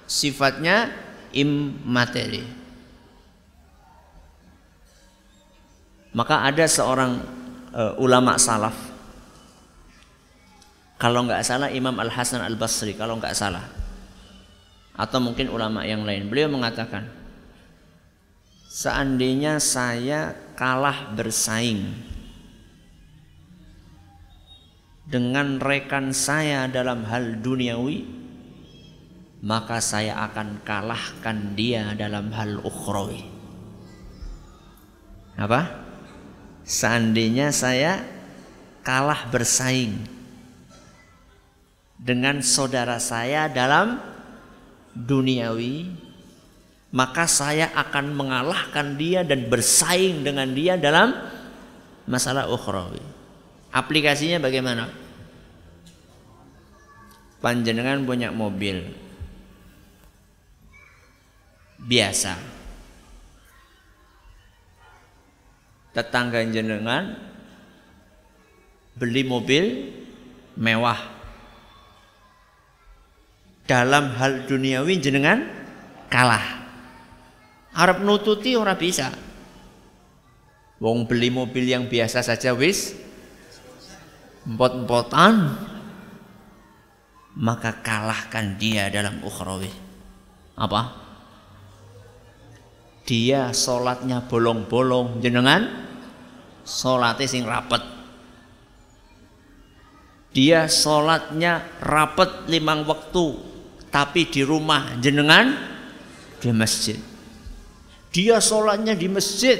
sifatnya 0.03 0.91
immateri. 1.31 2.43
Maka 6.15 6.47
ada 6.47 6.63
seorang 6.63 7.19
uh, 7.75 7.93
ulama 7.99 8.39
salaf. 8.39 8.73
Kalau 10.95 11.27
nggak 11.27 11.43
salah 11.43 11.67
Imam 11.67 11.91
Al 11.99 12.07
Hasan 12.07 12.39
Al 12.39 12.55
Basri, 12.55 12.95
kalau 12.95 13.19
nggak 13.19 13.35
salah, 13.35 13.67
atau 14.95 15.19
mungkin 15.19 15.51
ulama 15.51 15.83
yang 15.83 16.07
lain, 16.07 16.31
beliau 16.31 16.47
mengatakan, 16.47 17.11
seandainya 18.71 19.59
saya 19.59 20.31
kalah 20.55 21.11
bersaing 21.11 21.91
dengan 25.03 25.59
rekan 25.59 26.15
saya 26.15 26.71
dalam 26.71 27.03
hal 27.11 27.43
duniawi, 27.43 28.07
maka 29.43 29.83
saya 29.83 30.15
akan 30.31 30.63
kalahkan 30.63 31.59
dia 31.59 31.91
dalam 31.91 32.31
hal 32.31 32.63
ukhrawi. 32.63 33.19
Apa? 35.35 35.84
Seandainya 36.65 37.53
saya 37.53 38.01
kalah 38.81 39.29
bersaing 39.29 40.01
dengan 42.01 42.41
saudara 42.41 42.97
saya 42.97 43.45
dalam 43.45 44.01
duniawi 44.97 45.93
maka 46.89 47.29
saya 47.29 47.69
akan 47.75 48.17
mengalahkan 48.17 48.97
dia 48.97 49.21
dan 49.21 49.45
bersaing 49.51 50.23
dengan 50.23 50.47
dia 50.55 50.79
dalam 50.79 51.11
masalah 52.07 52.47
ukhrawi. 52.47 53.03
Aplikasinya 53.75 54.39
bagaimana? 54.39 54.87
Panjenengan 57.43 57.99
punya 58.07 58.31
mobil. 58.31 58.95
Biasa 61.75 62.54
tetangga 65.95 66.43
jenengan 66.43 67.15
beli 68.99 69.23
mobil 69.23 69.95
mewah. 70.59 71.15
Dalam 73.65 74.13
hal 74.13 74.45
duniawi 74.45 74.99
jenengan 75.01 75.47
kalah. 76.11 76.67
Arab 77.73 78.03
nututi 78.03 78.53
ora 78.53 78.75
bisa. 78.75 79.09
Wong 80.77 81.07
beli 81.07 81.31
mobil 81.31 81.65
yang 81.65 81.87
biasa 81.87 82.21
saja 82.21 82.51
wis 82.51 82.93
empot-empotan 84.45 85.55
maka 87.39 87.79
kalahkan 87.81 88.59
dia 88.59 88.91
dalam 88.91 89.23
ukhrawi. 89.23 89.71
Apa 90.55 91.04
dia 93.05 93.53
sholatnya 93.53 94.25
bolong-bolong 94.25 95.21
jenengan? 95.21 95.85
Sholatnya 96.65 97.29
sing 97.29 97.45
rapet. 97.45 97.79
Dia 100.33 100.65
sholatnya 100.67 101.79
rapet 101.79 102.49
limang 102.49 102.83
waktu 102.89 103.37
tapi 103.93 104.27
di 104.27 104.41
rumah 104.41 104.97
jenengan? 104.99 105.53
Di 106.41 106.49
masjid. 106.51 106.99
Dia 108.11 108.41
sholatnya 108.41 108.97
di 108.97 109.07
masjid. 109.07 109.55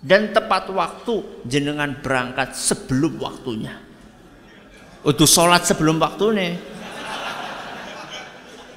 Dan 0.00 0.32
tepat 0.32 0.72
waktu 0.72 1.44
jenengan 1.44 2.00
berangkat 2.00 2.56
sebelum 2.56 3.20
waktunya. 3.20 3.76
Untuk 5.04 5.28
sholat 5.28 5.68
sebelum 5.68 6.00
waktu 6.00 6.26
nih 6.32 6.52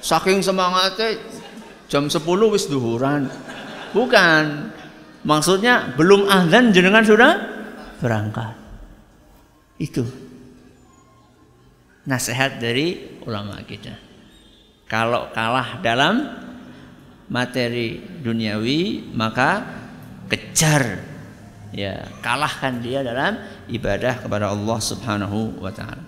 saking 0.04 0.44
semangatnya 0.44 1.16
jam 1.88 2.08
10 2.08 2.20
wis 2.52 2.66
duhuran 2.68 3.28
bukan 3.94 4.74
Maksudnya 5.24 5.96
belum 5.96 6.28
azan 6.28 6.70
jenengan 6.76 7.00
sudah 7.00 7.32
berangkat. 7.98 8.52
Itu 9.80 10.04
nasihat 12.04 12.60
dari 12.60 13.18
ulama 13.24 13.56
kita. 13.64 13.96
Kalau 14.84 15.32
kalah 15.32 15.80
dalam 15.80 16.28
materi 17.32 18.04
duniawi 18.20 19.08
maka 19.16 19.64
kejar 20.28 21.00
ya 21.72 22.04
kalahkan 22.20 22.84
dia 22.84 23.00
dalam 23.00 23.40
ibadah 23.72 24.20
kepada 24.20 24.52
Allah 24.52 24.78
Subhanahu 24.78 25.56
wa 25.56 25.72
taala. 25.72 26.03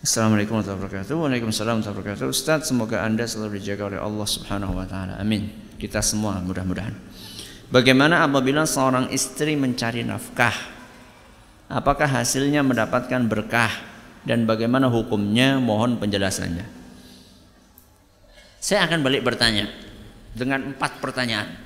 Assalamualaikum 0.00 0.56
warahmatullahi 0.56 0.80
wabarakatuh. 0.80 1.12
Waalaikumsalam 1.12 1.76
warahmatullahi 1.84 2.08
wabarakatuh. 2.08 2.32
Ustaz, 2.32 2.72
semoga 2.72 3.04
Anda 3.04 3.28
selalu 3.28 3.60
dijaga 3.60 3.92
oleh 3.92 4.00
Allah 4.00 4.24
Subhanahu 4.32 4.72
wa 4.72 4.88
taala. 4.88 5.20
Amin. 5.20 5.52
Kita 5.76 6.00
semua 6.00 6.40
mudah-mudahan. 6.40 6.96
Bagaimana 7.68 8.24
apabila 8.24 8.64
seorang 8.64 9.12
istri 9.12 9.60
mencari 9.60 10.00
nafkah? 10.00 10.56
Apakah 11.68 12.08
hasilnya 12.08 12.64
mendapatkan 12.64 13.28
berkah 13.28 13.68
dan 14.24 14.48
bagaimana 14.48 14.88
hukumnya? 14.88 15.60
Mohon 15.60 16.00
penjelasannya. 16.00 16.64
Saya 18.56 18.88
akan 18.88 19.04
balik 19.04 19.20
bertanya 19.20 19.68
dengan 20.32 20.72
empat 20.72 20.96
pertanyaan. 21.04 21.60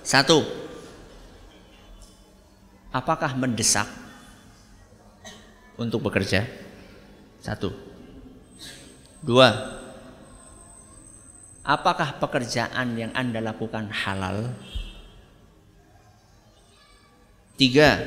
Satu, 0.00 0.40
apakah 2.88 3.36
mendesak 3.36 4.03
untuk 5.78 6.06
bekerja? 6.06 6.46
Satu. 7.42 7.72
Dua, 9.24 9.48
Apakah 11.64 12.20
pekerjaan 12.20 12.92
yang 12.92 13.08
Anda 13.16 13.40
lakukan 13.40 13.88
halal? 13.88 14.52
Tiga, 17.56 18.04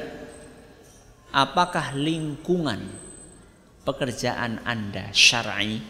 apakah 1.33 1.97
lingkungan 1.97 2.85
pekerjaan 3.81 4.61
Anda 4.61 5.09
syar'i? 5.09 5.81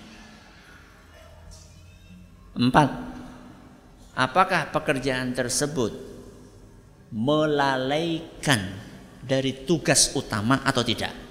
Empat, 2.56 2.88
apakah 4.16 4.72
pekerjaan 4.72 5.36
tersebut 5.36 5.92
melalaikan 7.12 8.64
dari 9.20 9.68
tugas 9.68 10.16
utama 10.16 10.64
atau 10.64 10.88
tidak? 10.88 11.27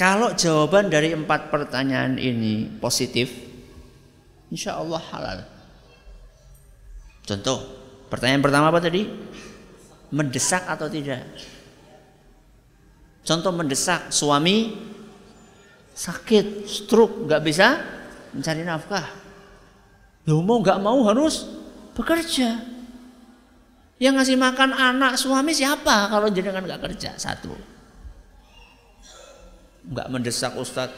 Kalau 0.00 0.32
jawaban 0.32 0.88
dari 0.88 1.12
empat 1.12 1.52
pertanyaan 1.52 2.16
ini 2.16 2.72
positif, 2.80 3.28
insya 4.48 4.80
Allah 4.80 4.96
halal. 4.96 5.38
Contoh, 7.28 7.60
pertanyaan 8.08 8.40
pertama 8.40 8.72
apa 8.72 8.80
tadi? 8.80 9.04
Mendesak 10.08 10.64
atau 10.64 10.88
tidak? 10.88 11.20
Contoh 13.28 13.52
mendesak, 13.52 14.08
suami 14.08 14.72
sakit, 15.92 16.64
stroke, 16.64 17.28
nggak 17.28 17.44
bisa 17.44 17.76
mencari 18.32 18.64
nafkah. 18.64 19.04
Lu 20.24 20.40
mau 20.40 20.64
nggak 20.64 20.80
mau 20.80 21.04
harus 21.12 21.44
bekerja. 21.92 22.56
Yang 24.00 24.14
ngasih 24.16 24.36
makan 24.40 24.72
anak 24.72 25.20
suami 25.20 25.52
siapa 25.52 26.08
kalau 26.08 26.32
jenengan 26.32 26.64
nggak 26.64 26.88
kerja? 26.88 27.20
Satu 27.20 27.79
nggak 29.86 30.08
mendesak 30.12 30.52
Ustadz 30.56 30.96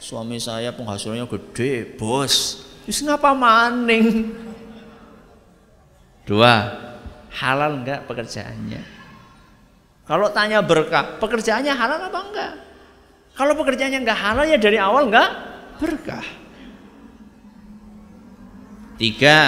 suami 0.00 0.40
saya 0.40 0.72
penghasilannya 0.72 1.28
gede 1.28 1.96
bos. 1.98 2.66
Wis 2.88 3.02
ngapa 3.04 3.36
maning? 3.36 4.32
Dua. 6.28 6.54
Halal 7.32 7.80
enggak 7.80 8.04
pekerjaannya? 8.04 8.82
Kalau 10.04 10.28
tanya 10.34 10.60
berkah 10.60 11.16
pekerjaannya 11.16 11.72
halal 11.72 12.00
apa 12.12 12.20
enggak 12.28 12.52
kalau 13.32 13.56
pekerjaannya 13.56 14.04
enggak 14.04 14.18
halal 14.20 14.44
ya 14.44 14.58
dari 14.60 14.76
awal 14.76 15.08
enggak 15.08 15.30
berkah. 15.80 16.24
Tiga. 19.00 19.38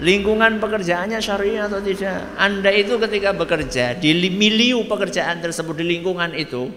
Lingkungan 0.00 0.56
pekerjaannya 0.56 1.20
syariah 1.20 1.68
atau 1.68 1.84
tidak. 1.84 2.24
Anda 2.40 2.72
itu 2.72 2.96
ketika 2.96 3.36
bekerja 3.36 3.92
di 4.00 4.16
milieu 4.32 4.88
pekerjaan 4.88 5.44
tersebut 5.44 5.76
di 5.76 5.84
lingkungan 5.84 6.32
itu, 6.32 6.72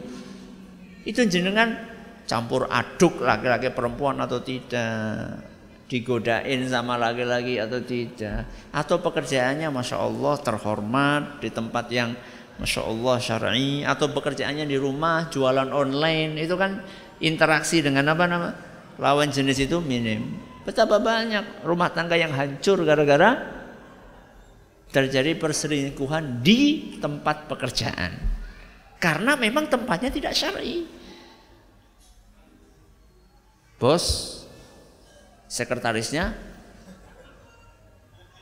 itu 1.03 1.23
jenengan 1.27 1.75
campur 2.23 2.67
aduk 2.71 3.19
laki-laki 3.19 3.69
perempuan 3.75 4.15
atau 4.23 4.39
tidak, 4.39 5.43
digodain 5.91 6.63
sama 6.71 6.95
laki-laki 6.95 7.59
atau 7.59 7.83
tidak, 7.83 8.47
atau 8.71 8.97
pekerjaannya 9.03 9.67
masya 9.67 9.99
Allah 9.99 10.35
terhormat 10.39 11.43
di 11.43 11.51
tempat 11.51 11.85
yang 11.91 12.15
masya 12.57 12.81
Allah 12.87 13.15
syar'i, 13.19 13.83
atau 13.83 14.09
pekerjaannya 14.09 14.63
di 14.63 14.77
rumah 14.79 15.27
jualan 15.27 15.69
online. 15.69 16.39
Itu 16.39 16.55
kan 16.55 16.79
interaksi 17.19 17.83
dengan 17.83 18.09
apa 18.09 18.23
nama? 18.25 18.49
Lawan 18.97 19.29
jenis 19.29 19.67
itu 19.67 19.83
minim. 19.83 20.39
Betapa 20.63 20.97
banyak 21.03 21.67
rumah 21.67 21.91
tangga 21.91 22.15
yang 22.15 22.31
hancur 22.31 22.87
gara-gara 22.87 23.35
terjadi 24.93 25.35
perselingkuhan 25.35 26.39
di 26.39 26.95
tempat 27.01 27.51
pekerjaan. 27.51 28.32
Karena 29.03 29.35
memang 29.35 29.67
tempatnya 29.67 30.07
tidak 30.07 30.31
syar'i. 30.31 30.87
Bos 33.75 34.39
sekretarisnya 35.51 36.31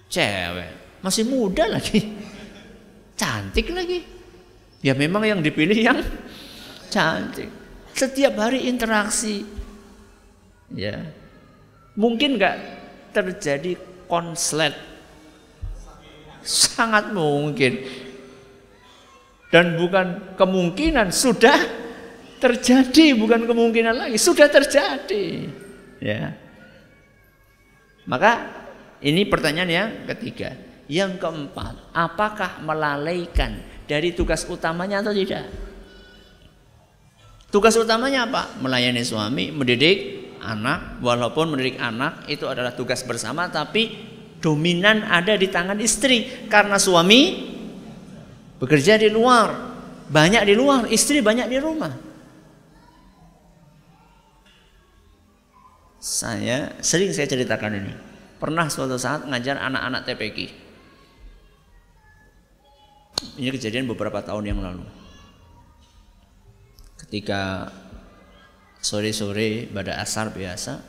cewek, 0.05 1.01
masih 1.01 1.25
muda 1.25 1.65
lagi. 1.65 2.13
Cantik 3.17 3.73
lagi. 3.73 4.05
Ya 4.85 4.93
memang 4.93 5.25
yang 5.25 5.41
dipilih 5.41 5.81
yang 5.81 5.97
cantik. 6.93 7.49
Setiap 7.97 8.37
hari 8.37 8.69
interaksi. 8.69 9.41
Ya, 10.71 11.09
Mungkin 11.95 12.39
nggak 12.39 12.57
terjadi 13.11 13.75
konslet? 14.07 14.71
Sangat 16.41 17.11
mungkin. 17.11 17.83
Dan 19.51 19.75
bukan 19.75 20.35
kemungkinan, 20.39 21.11
sudah 21.11 21.59
terjadi, 22.39 23.13
bukan 23.19 23.43
kemungkinan 23.45 23.93
lagi, 23.93 24.17
sudah 24.17 24.47
terjadi. 24.47 25.51
Ya. 25.99 26.33
Maka 28.07 28.31
ini 29.03 29.27
pertanyaan 29.27 29.69
yang 29.69 29.89
ketiga. 30.09 30.55
Yang 30.91 31.23
keempat, 31.23 31.95
apakah 31.95 32.59
melalaikan 32.63 33.63
dari 33.87 34.11
tugas 34.11 34.43
utamanya 34.47 34.99
atau 34.99 35.15
tidak? 35.15 35.47
Tugas 37.47 37.75
utamanya 37.79 38.27
apa? 38.27 38.59
Melayani 38.59 39.03
suami, 39.03 39.55
mendidik 39.55 40.31
anak, 40.43 40.99
walaupun 40.99 41.55
mendidik 41.55 41.79
anak 41.79 42.27
itu 42.27 42.43
adalah 42.47 42.75
tugas 42.75 43.03
bersama, 43.07 43.47
tapi 43.47 44.11
dominan 44.43 45.05
ada 45.07 45.37
di 45.37 45.47
tangan 45.47 45.79
istri 45.79 46.47
karena 46.49 46.75
suami 46.75 47.51
bekerja 48.61 49.01
di 49.01 49.09
luar, 49.09 49.73
banyak 50.05 50.45
di 50.45 50.53
luar, 50.53 50.85
istri 50.93 51.19
banyak 51.19 51.49
di 51.49 51.57
rumah. 51.57 51.89
Saya 55.97 56.77
sering 56.81 57.09
saya 57.13 57.25
ceritakan 57.25 57.81
ini. 57.81 57.93
Pernah 58.37 58.69
suatu 58.69 58.97
saat 58.97 59.25
ngajar 59.25 59.57
anak-anak 59.57 60.01
TPQ. 60.05 60.37
Ini 63.37 63.49
kejadian 63.53 63.85
beberapa 63.85 64.21
tahun 64.21 64.49
yang 64.49 64.59
lalu. 64.61 64.85
Ketika 66.97 67.69
sore-sore 68.81 69.69
pada 69.69 70.01
asar 70.01 70.33
biasa 70.33 70.81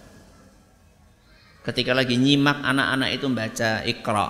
ketika 1.62 1.92
lagi 1.92 2.16
nyimak 2.16 2.64
anak-anak 2.64 3.10
itu 3.12 3.24
membaca 3.28 3.70
ikra 3.84 4.28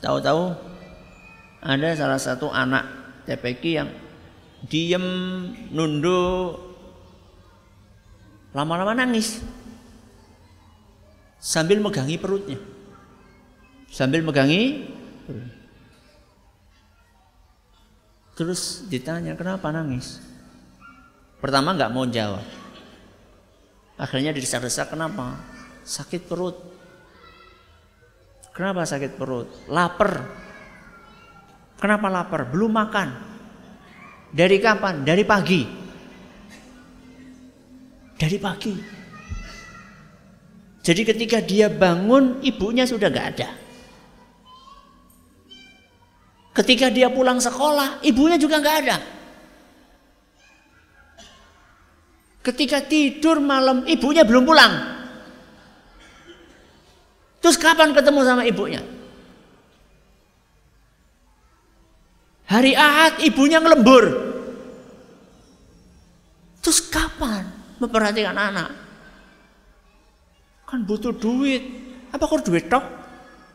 tahu-tahu 0.00 0.71
ada 1.62 1.94
salah 1.94 2.18
satu 2.18 2.50
anak 2.50 2.84
TPK 3.24 3.64
yang 3.70 3.88
diem 4.66 5.06
nunduk 5.70 6.58
lama-lama 8.52 8.92
nangis 8.98 9.40
sambil 11.38 11.78
megangi 11.78 12.18
perutnya 12.18 12.58
sambil 13.88 14.20
megangi 14.26 14.90
terus 18.34 18.84
ditanya 18.90 19.38
kenapa 19.38 19.70
nangis 19.70 20.32
Pertama 21.42 21.74
nggak 21.74 21.90
mau 21.90 22.06
jawab. 22.06 22.46
Akhirnya 23.98 24.30
didesak-desak 24.30 24.94
kenapa? 24.94 25.42
Sakit 25.82 26.30
perut. 26.30 26.54
Kenapa 28.54 28.86
sakit 28.86 29.18
perut? 29.18 29.50
Lapar. 29.66 30.22
Kenapa 31.82 32.06
lapar? 32.06 32.46
Belum 32.46 32.70
makan. 32.70 33.10
Dari 34.30 34.62
kapan? 34.62 35.02
Dari 35.02 35.26
pagi. 35.26 35.66
Dari 38.14 38.38
pagi. 38.38 38.74
Jadi 40.78 41.02
ketika 41.02 41.42
dia 41.42 41.66
bangun, 41.66 42.38
ibunya 42.46 42.86
sudah 42.86 43.10
nggak 43.10 43.28
ada. 43.34 43.50
Ketika 46.54 46.86
dia 46.86 47.10
pulang 47.10 47.42
sekolah, 47.42 47.98
ibunya 48.06 48.38
juga 48.38 48.62
nggak 48.62 48.78
ada. 48.86 48.96
Ketika 52.46 52.78
tidur 52.86 53.42
malam 53.42 53.82
ibunya 53.90 54.22
belum 54.22 54.46
pulang. 54.46 54.74
Terus 57.42 57.58
kapan 57.58 57.90
ketemu 57.90 58.20
sama 58.22 58.46
ibunya? 58.46 59.01
Hari 62.52 62.76
Ahad 62.76 63.24
ibunya 63.24 63.64
ngelembur. 63.64 64.04
Terus 66.60 66.84
kapan 66.84 67.48
memperhatikan 67.80 68.36
anak? 68.36 68.70
Kan 70.68 70.84
butuh 70.84 71.16
duit. 71.16 71.64
Apa 72.12 72.28
kok 72.28 72.44
duit 72.44 72.68
tok 72.68 72.84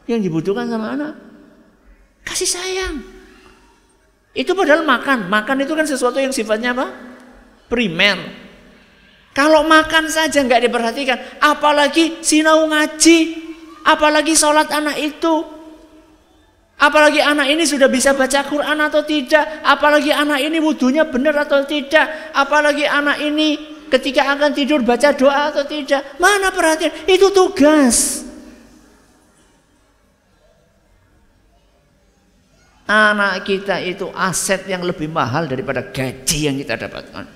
yang 0.10 0.18
dibutuhkan 0.18 0.66
sama 0.66 0.98
anak? 0.98 1.14
Kasih 2.26 2.50
sayang. 2.50 3.06
Itu 4.34 4.58
padahal 4.58 4.82
makan. 4.82 5.30
Makan 5.30 5.58
itu 5.62 5.78
kan 5.78 5.86
sesuatu 5.86 6.18
yang 6.18 6.34
sifatnya 6.34 6.74
apa? 6.74 6.90
Primer. 7.70 8.18
Kalau 9.38 9.62
makan 9.70 10.10
saja 10.10 10.42
nggak 10.42 10.66
diperhatikan, 10.66 11.18
apalagi 11.38 12.26
sinau 12.26 12.66
ngaji, 12.66 13.18
apalagi 13.86 14.34
sholat 14.34 14.74
anak 14.74 14.98
itu, 14.98 15.57
apalagi 16.78 17.20
anak 17.20 17.50
ini 17.50 17.66
sudah 17.66 17.90
bisa 17.90 18.14
baca 18.14 18.46
Quran 18.46 18.78
atau 18.78 19.02
tidak, 19.02 19.66
apalagi 19.66 20.14
anak 20.14 20.40
ini 20.46 20.62
wudhunya 20.62 21.10
benar 21.10 21.36
atau 21.44 21.66
tidak, 21.66 22.34
apalagi 22.34 22.86
anak 22.86 23.18
ini 23.22 23.58
ketika 23.90 24.38
akan 24.38 24.54
tidur 24.54 24.86
baca 24.86 25.12
doa 25.18 25.52
atau 25.52 25.66
tidak, 25.66 26.06
mana 26.22 26.54
perhatian? 26.54 26.94
Itu 27.10 27.34
tugas. 27.34 28.24
Anak 32.88 33.44
kita 33.44 33.84
itu 33.84 34.08
aset 34.16 34.64
yang 34.72 34.80
lebih 34.80 35.12
mahal 35.12 35.44
daripada 35.44 35.84
gaji 35.84 36.48
yang 36.48 36.56
kita 36.56 36.80
dapatkan. 36.80 37.28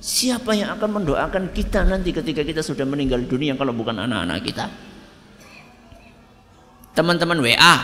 Siapa 0.00 0.56
yang 0.56 0.72
akan 0.80 1.04
mendoakan 1.04 1.52
kita 1.52 1.84
nanti 1.84 2.16
ketika 2.16 2.40
kita 2.40 2.64
sudah 2.64 2.88
meninggal 2.88 3.20
dunia 3.28 3.52
kalau 3.60 3.76
bukan 3.76 4.00
anak-anak 4.00 4.40
kita? 4.40 4.89
Teman-teman 6.94 7.38
WA. 7.38 7.74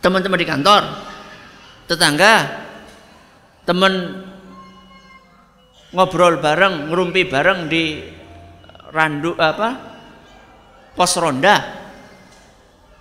Teman-teman 0.00 0.38
di 0.40 0.48
kantor. 0.48 0.82
Tetangga. 1.84 2.34
Teman 3.68 3.92
ngobrol 5.92 6.40
bareng, 6.40 6.88
ngerumpi 6.88 7.22
bareng 7.28 7.68
di 7.68 8.00
randu 8.90 9.36
apa? 9.36 9.68
Pos 10.96 11.12
ronda. 11.20 11.56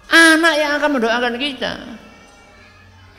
Anak 0.10 0.54
yang 0.58 0.72
akan 0.78 0.90
mendoakan 1.00 1.36
kita. 1.38 1.74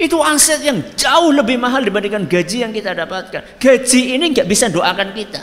Itu 0.00 0.24
aset 0.24 0.64
yang 0.64 0.80
jauh 0.96 1.28
lebih 1.28 1.60
mahal 1.60 1.84
dibandingkan 1.84 2.24
gaji 2.24 2.64
yang 2.64 2.72
kita 2.72 2.96
dapatkan. 2.96 3.60
Gaji 3.60 4.16
ini 4.16 4.32
nggak 4.32 4.48
bisa 4.48 4.72
doakan 4.72 5.12
kita. 5.12 5.42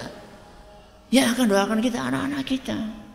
Ya 1.14 1.30
akan 1.32 1.46
doakan 1.46 1.80
kita 1.80 2.02
anak-anak 2.02 2.44
kita. 2.44 3.07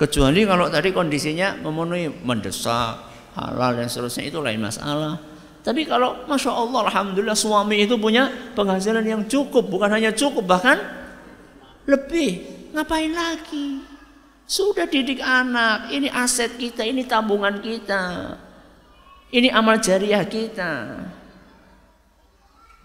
Kecuali 0.00 0.48
kalau 0.48 0.72
tadi 0.72 0.96
kondisinya 0.96 1.60
memenuhi 1.60 2.08
mendesak, 2.24 3.04
halal 3.36 3.76
dan 3.76 3.84
seterusnya 3.84 4.32
itu 4.32 4.40
lain 4.40 4.56
masalah. 4.56 5.20
Tapi 5.60 5.84
kalau 5.84 6.24
masya 6.24 6.56
Allah, 6.56 6.88
alhamdulillah 6.88 7.36
suami 7.36 7.84
itu 7.84 8.00
punya 8.00 8.32
penghasilan 8.56 9.04
yang 9.04 9.28
cukup, 9.28 9.68
bukan 9.68 9.92
hanya 9.92 10.08
cukup 10.16 10.48
bahkan 10.48 10.80
lebih. 11.84 12.48
Ngapain 12.72 13.12
lagi? 13.12 13.84
Sudah 14.48 14.88
didik 14.88 15.20
anak, 15.20 15.92
ini 15.92 16.08
aset 16.08 16.56
kita, 16.56 16.80
ini 16.80 17.04
tabungan 17.04 17.60
kita. 17.60 18.34
Ini 19.28 19.52
amal 19.52 19.84
jariah 19.84 20.24
kita. 20.24 20.96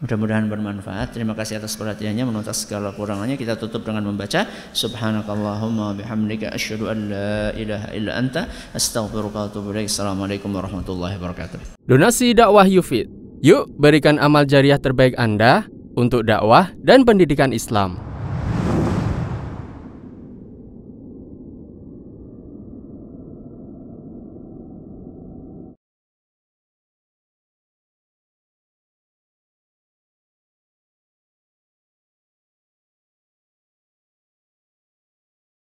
Mudah-mudahan 0.06 0.46
bermanfaat. 0.46 1.18
Terima 1.18 1.34
kasih 1.34 1.58
atas 1.58 1.74
perhatiannya. 1.82 2.30
Menurut 2.30 2.46
segala 2.54 2.94
kurangannya 2.94 3.42
kita 3.42 3.58
tutup 3.58 3.82
dengan 3.82 4.06
membaca 4.06 4.46
Subhanakallahumma 4.70 5.98
bihamdika 5.98 6.54
asyhadu 6.54 6.94
an 6.94 7.10
la 7.10 7.50
ilaha 7.58 7.90
illa 7.90 8.14
anta 8.14 8.46
astaghfiruka 8.78 9.34
wa 9.34 9.46
atubu 9.50 9.74
ilaik. 9.74 9.90
Assalamualaikum 9.90 10.54
warahmatullahi 10.54 11.18
wabarakatuh. 11.18 11.82
Donasi 11.90 12.38
dakwah 12.38 12.70
Yufid. 12.70 13.10
Yuk 13.42 13.66
berikan 13.82 14.22
amal 14.22 14.46
jariah 14.46 14.78
terbaik 14.78 15.18
Anda 15.18 15.66
untuk 15.98 16.30
dakwah 16.30 16.70
dan 16.86 17.02
pendidikan 17.02 17.50
Islam. 17.50 17.98